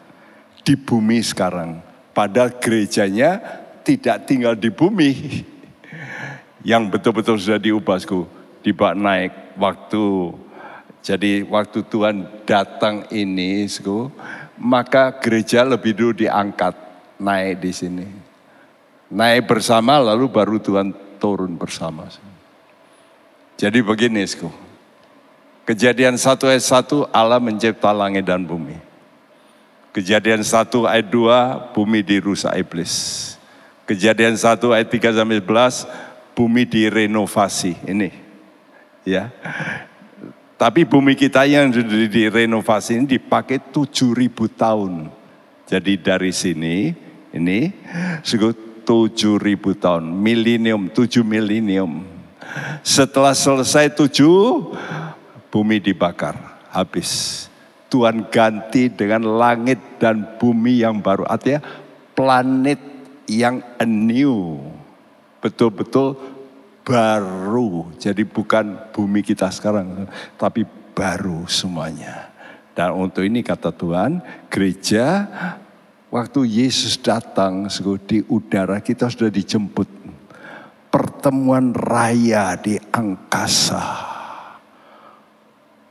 Di 0.64 0.80
bumi 0.80 1.20
sekarang. 1.20 1.84
Padahal 2.16 2.56
gerejanya 2.58 3.38
tidak 3.84 4.26
tinggal 4.26 4.56
di 4.56 4.72
bumi. 4.72 5.44
Yang 6.64 6.84
betul-betul 6.98 7.38
sudah 7.38 7.60
diubah, 7.62 8.00
Dibawa 8.66 8.92
naik 8.98 9.56
waktu 9.56 10.04
jadi 11.08 11.48
waktu 11.48 11.88
Tuhan 11.88 12.44
datang 12.44 13.08
ini, 13.16 13.64
maka 14.60 15.16
gereja 15.24 15.64
lebih 15.64 15.96
dulu 15.96 16.12
diangkat 16.12 16.87
naik 17.22 17.62
di 17.62 17.72
sini. 17.74 18.08
Naik 19.12 19.48
bersama 19.48 19.98
lalu 20.02 20.30
baru 20.30 20.58
Tuhan 20.62 20.94
turun 21.18 21.58
bersama. 21.58 22.06
Jadi 23.58 23.80
begini, 23.82 24.22
sku. 24.28 24.52
Kejadian 25.68 26.16
1 26.16 26.40
ayat 26.48 26.64
1 26.64 27.12
Allah 27.12 27.42
mencipta 27.44 27.92
langit 27.92 28.24
dan 28.24 28.46
bumi. 28.46 28.78
Kejadian 29.92 30.46
1 30.46 30.88
ayat 30.88 31.08
2 31.10 31.76
bumi 31.76 32.00
dirusak 32.06 32.56
iblis. 32.56 32.94
Kejadian 33.84 34.38
1 34.38 34.62
ayat 34.72 34.88
3 34.88 35.18
sampai 35.18 35.42
11 35.44 35.84
bumi 36.38 36.64
direnovasi. 36.70 37.74
Ini 37.84 38.10
ya. 39.08 39.32
Tapi 40.58 40.86
bumi 40.86 41.18
kita 41.18 41.46
yang 41.48 41.70
direnovasi 41.74 43.00
ini 43.02 43.18
dipakai 43.18 43.62
7000 43.74 44.48
tahun. 44.54 44.94
Jadi 45.68 45.94
dari 46.00 46.32
sini, 46.32 47.07
ini 47.36 47.74
tujuh 48.88 49.36
ribu 49.36 49.76
tahun, 49.76 50.08
milenium, 50.08 50.88
tujuh 50.88 51.28
milenium. 51.28 52.08
Setelah 52.82 53.36
selesai 53.36 53.92
tujuh, 53.92 54.72
bumi 55.52 55.84
dibakar, 55.84 56.64
habis. 56.72 57.46
Tuhan 57.88 58.28
ganti 58.28 58.92
dengan 58.92 59.24
langit 59.24 59.80
dan 60.00 60.40
bumi 60.40 60.84
yang 60.84 61.00
baru. 61.00 61.24
Artinya 61.28 61.64
planet 62.16 62.80
yang 63.28 63.64
new. 63.84 64.60
Betul-betul 65.40 66.20
baru. 66.84 67.92
Jadi 68.00 68.24
bukan 68.24 68.92
bumi 68.96 69.24
kita 69.24 69.52
sekarang, 69.52 70.08
tapi 70.40 70.64
baru 70.96 71.48
semuanya. 71.48 72.32
Dan 72.72 72.96
untuk 72.96 73.24
ini 73.24 73.44
kata 73.44 73.72
Tuhan, 73.76 74.24
gereja 74.48 75.28
waktu 76.08 76.48
Yesus 76.48 76.96
datang 77.00 77.68
di 78.08 78.24
udara 78.28 78.80
kita 78.80 79.12
sudah 79.12 79.32
dijemput. 79.32 79.90
Pertemuan 80.88 81.76
raya 81.76 82.56
di 82.56 82.80
angkasa. 82.96 84.08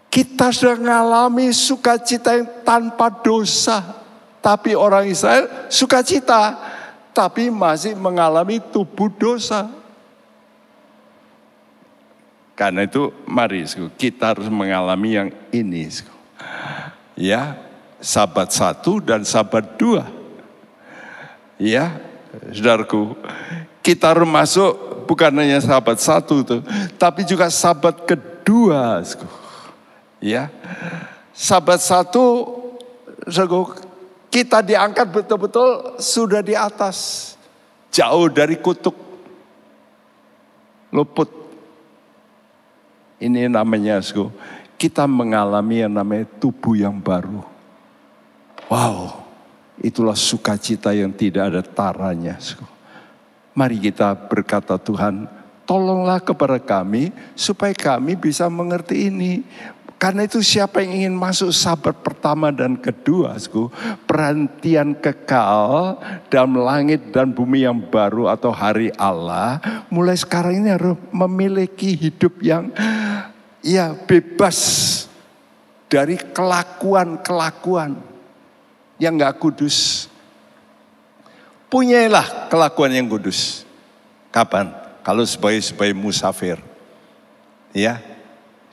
Kita 0.08 0.48
sudah 0.48 0.80
mengalami 0.80 1.52
sukacita 1.52 2.32
yang 2.32 2.48
tanpa 2.64 3.12
dosa. 3.12 3.84
Tapi 4.40 4.72
orang 4.72 5.04
Israel 5.10 5.68
sukacita, 5.68 6.56
tapi 7.12 7.52
masih 7.52 7.92
mengalami 7.92 8.56
tubuh 8.62 9.12
dosa. 9.12 9.68
Karena 12.56 12.88
itu 12.88 13.12
mari 13.28 13.68
kita 14.00 14.32
harus 14.32 14.48
mengalami 14.48 15.12
yang 15.12 15.28
ini. 15.52 15.92
Ya, 17.12 17.65
sahabat 18.06 18.54
satu 18.54 19.02
dan 19.02 19.26
sahabat 19.26 19.74
dua. 19.74 20.06
Ya, 21.58 21.98
saudaraku, 22.54 23.18
kita 23.82 24.14
masuk 24.22 25.02
bukan 25.10 25.34
hanya 25.42 25.58
sahabat 25.58 25.98
satu 25.98 26.46
tuh, 26.46 26.62
tapi 26.94 27.26
juga 27.26 27.50
sahabat 27.50 28.06
kedua. 28.06 29.02
Ya, 30.22 30.46
sahabat 31.34 31.82
satu, 31.82 32.46
saudaraku, 33.26 33.74
kita 34.30 34.62
diangkat 34.62 35.10
betul-betul 35.10 35.98
sudah 35.98 36.46
di 36.46 36.54
atas, 36.54 37.34
jauh 37.90 38.30
dari 38.30 38.54
kutuk, 38.62 38.94
luput 40.94 41.26
ini 43.16 43.48
namanya 43.48 43.96
kita 44.76 45.08
mengalami 45.08 45.80
yang 45.80 45.96
namanya 45.96 46.28
tubuh 46.36 46.76
yang 46.76 47.00
baru. 47.00 47.55
Wow, 48.66 49.22
itulah 49.78 50.18
sukacita 50.18 50.90
yang 50.90 51.14
tidak 51.14 51.54
ada 51.54 51.62
taranya. 51.62 52.34
Mari 53.54 53.78
kita 53.78 54.10
berkata 54.26 54.74
Tuhan, 54.74 55.30
tolonglah 55.62 56.18
kepada 56.18 56.58
kami 56.58 57.14
supaya 57.38 57.70
kami 57.70 58.18
bisa 58.18 58.50
mengerti 58.50 59.06
ini. 59.06 59.46
Karena 59.96 60.28
itu 60.28 60.44
siapa 60.44 60.84
yang 60.84 60.92
ingin 60.92 61.16
masuk 61.16 61.56
sabar 61.56 61.96
pertama 61.96 62.52
dan 62.52 62.76
kedua, 62.76 63.32
perhentian 64.04 64.92
kekal 64.92 65.96
dalam 66.28 66.60
langit 66.60 67.16
dan 67.16 67.32
bumi 67.32 67.64
yang 67.64 67.80
baru 67.80 68.28
atau 68.28 68.52
hari 68.52 68.92
Allah, 69.00 69.56
mulai 69.88 70.12
sekarang 70.12 70.60
ini 70.60 70.68
harus 70.68 71.00
memiliki 71.14 71.96
hidup 71.96 72.44
yang 72.44 72.68
ya 73.64 73.96
bebas 73.96 74.58
dari 75.88 76.20
kelakuan-kelakuan 76.20 78.15
yang 78.96 79.16
gak 79.16 79.36
kudus. 79.40 80.08
Punyailah 81.66 82.48
kelakuan 82.48 82.94
yang 82.94 83.08
kudus. 83.10 83.66
Kapan? 84.32 84.72
Kalau 85.02 85.22
sebagai 85.22 85.62
sebagai 85.62 85.96
musafir. 85.96 86.58
Ya, 87.76 88.00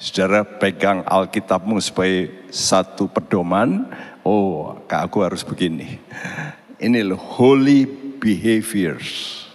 Saudara 0.03 0.43
pegang 0.43 0.99
Alkitabmu 1.07 1.79
sebagai 1.79 2.51
satu 2.51 3.07
pedoman. 3.07 3.87
Oh, 4.19 4.75
aku 4.91 5.23
harus 5.23 5.47
begini. 5.47 5.95
Ini 6.75 6.99
loh, 7.07 7.15
holy 7.15 7.87
behaviors. 8.19 9.47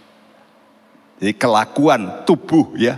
Jadi 1.21 1.37
kelakuan 1.37 2.25
tubuh 2.25 2.73
ya. 2.81 2.97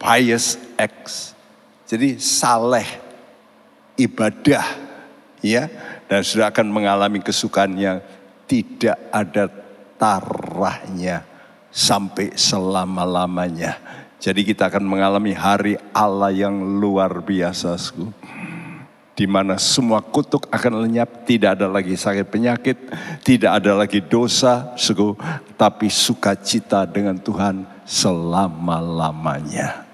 Pious 0.00 0.56
acts. 0.80 1.36
Jadi 1.84 2.16
saleh 2.16 2.86
ibadah 4.00 4.64
ya 5.44 5.68
dan 6.10 6.26
sudah 6.26 6.50
akan 6.50 6.66
mengalami 6.66 7.22
kesukaan 7.22 7.78
yang 7.78 8.02
tidak 8.50 8.98
ada 9.14 9.46
tarahnya 9.94 11.22
sampai 11.70 12.34
selama-lamanya. 12.34 13.78
Jadi 14.18 14.42
kita 14.42 14.66
akan 14.66 14.82
mengalami 14.82 15.30
hari 15.30 15.78
Allah 15.94 16.34
yang 16.34 16.82
luar 16.82 17.22
biasa. 17.22 17.78
Di 19.14 19.30
mana 19.30 19.54
semua 19.54 20.02
kutuk 20.02 20.50
akan 20.50 20.82
lenyap, 20.82 21.22
tidak 21.30 21.62
ada 21.62 21.70
lagi 21.70 21.94
sakit 21.94 22.26
penyakit, 22.26 22.90
tidak 23.22 23.62
ada 23.62 23.78
lagi 23.78 24.02
dosa, 24.02 24.74
suku, 24.74 25.14
tapi 25.54 25.86
sukacita 25.86 26.90
dengan 26.90 27.22
Tuhan 27.22 27.86
selama-lamanya. 27.86 29.86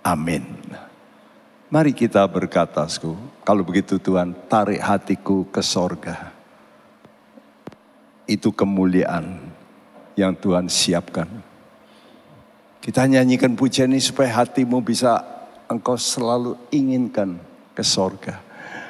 Amin. 0.00 0.40
Mari 1.70 1.94
kita 1.94 2.26
berkata, 2.26 2.82
kalau 3.46 3.62
begitu 3.62 3.94
Tuhan 4.02 4.34
tarik 4.50 4.82
hatiku 4.82 5.46
ke 5.46 5.62
sorga. 5.62 6.34
Itu 8.26 8.50
kemuliaan 8.50 9.38
yang 10.18 10.34
Tuhan 10.34 10.66
siapkan. 10.66 11.30
Kita 12.82 13.06
nyanyikan 13.06 13.54
pujian 13.54 13.94
ini 13.94 14.02
supaya 14.02 14.42
hatimu 14.42 14.82
bisa 14.82 15.22
engkau 15.70 15.94
selalu 15.94 16.58
inginkan 16.74 17.38
ke 17.70 17.86
sorga. 17.86 18.42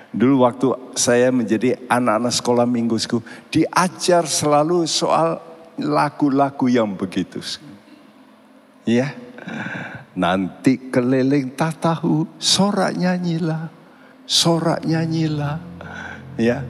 Dulu 0.08 0.48
waktu 0.48 0.72
saya 0.96 1.28
menjadi 1.28 1.76
anak-anak 1.84 2.32
sekolah 2.32 2.64
mingguku, 2.64 3.20
diajar 3.52 4.24
selalu 4.24 4.88
soal 4.88 5.36
lagu-lagu 5.76 6.64
yang 6.64 6.96
begitu. 6.96 7.44
Ya, 8.88 9.12
nanti 10.14 10.90
keliling 10.90 11.54
tak 11.54 11.78
tahu, 11.82 12.26
sorak 12.36 12.94
nyanyilah, 12.98 13.70
sorak 14.26 14.82
nyanyilah. 14.82 15.62
Ya, 16.40 16.64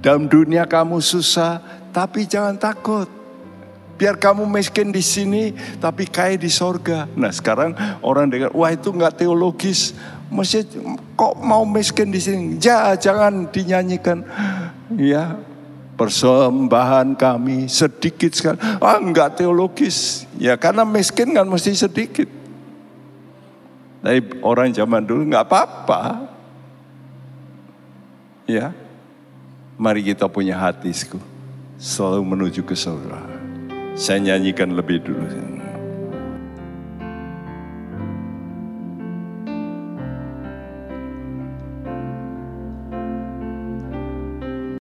dalam 0.00 0.26
dunia 0.26 0.64
kamu 0.64 0.98
susah, 1.04 1.60
tapi 1.92 2.24
jangan 2.24 2.56
takut. 2.56 3.08
Biar 4.00 4.16
kamu 4.16 4.48
miskin 4.48 4.88
di 4.96 5.04
sini, 5.04 5.52
tapi 5.76 6.08
kaya 6.08 6.40
di 6.40 6.48
sorga. 6.48 7.04
Nah 7.12 7.28
sekarang 7.28 7.76
orang 8.00 8.32
dengar, 8.32 8.48
wah 8.56 8.72
itu 8.72 8.88
nggak 8.88 9.20
teologis. 9.20 9.92
Masih 10.32 10.64
kok 11.20 11.36
mau 11.36 11.68
miskin 11.68 12.08
di 12.08 12.16
sini? 12.16 12.56
Ja, 12.56 12.96
jangan 12.96 13.52
dinyanyikan. 13.52 14.24
Ya, 14.96 15.36
persembahan 16.00 17.12
kami 17.12 17.68
sedikit 17.68 18.32
sekali. 18.32 18.56
Ah, 18.80 18.96
enggak 18.96 19.36
teologis. 19.36 20.24
Ya, 20.40 20.56
karena 20.56 20.88
miskin 20.88 21.36
kan 21.36 21.44
mesti 21.44 21.76
sedikit. 21.76 22.24
Tapi 24.00 24.40
orang 24.40 24.72
zaman 24.72 25.04
dulu 25.04 25.28
nggak 25.28 25.44
apa-apa. 25.44 26.32
Ya, 28.48 28.72
mari 29.76 30.00
kita 30.00 30.24
punya 30.24 30.56
hati 30.56 30.88
selalu 31.76 32.24
menuju 32.24 32.64
ke 32.64 32.72
surga. 32.72 33.20
Saya 33.92 34.24
nyanyikan 34.24 34.72
lebih 34.72 35.04
dulu. 35.04 35.59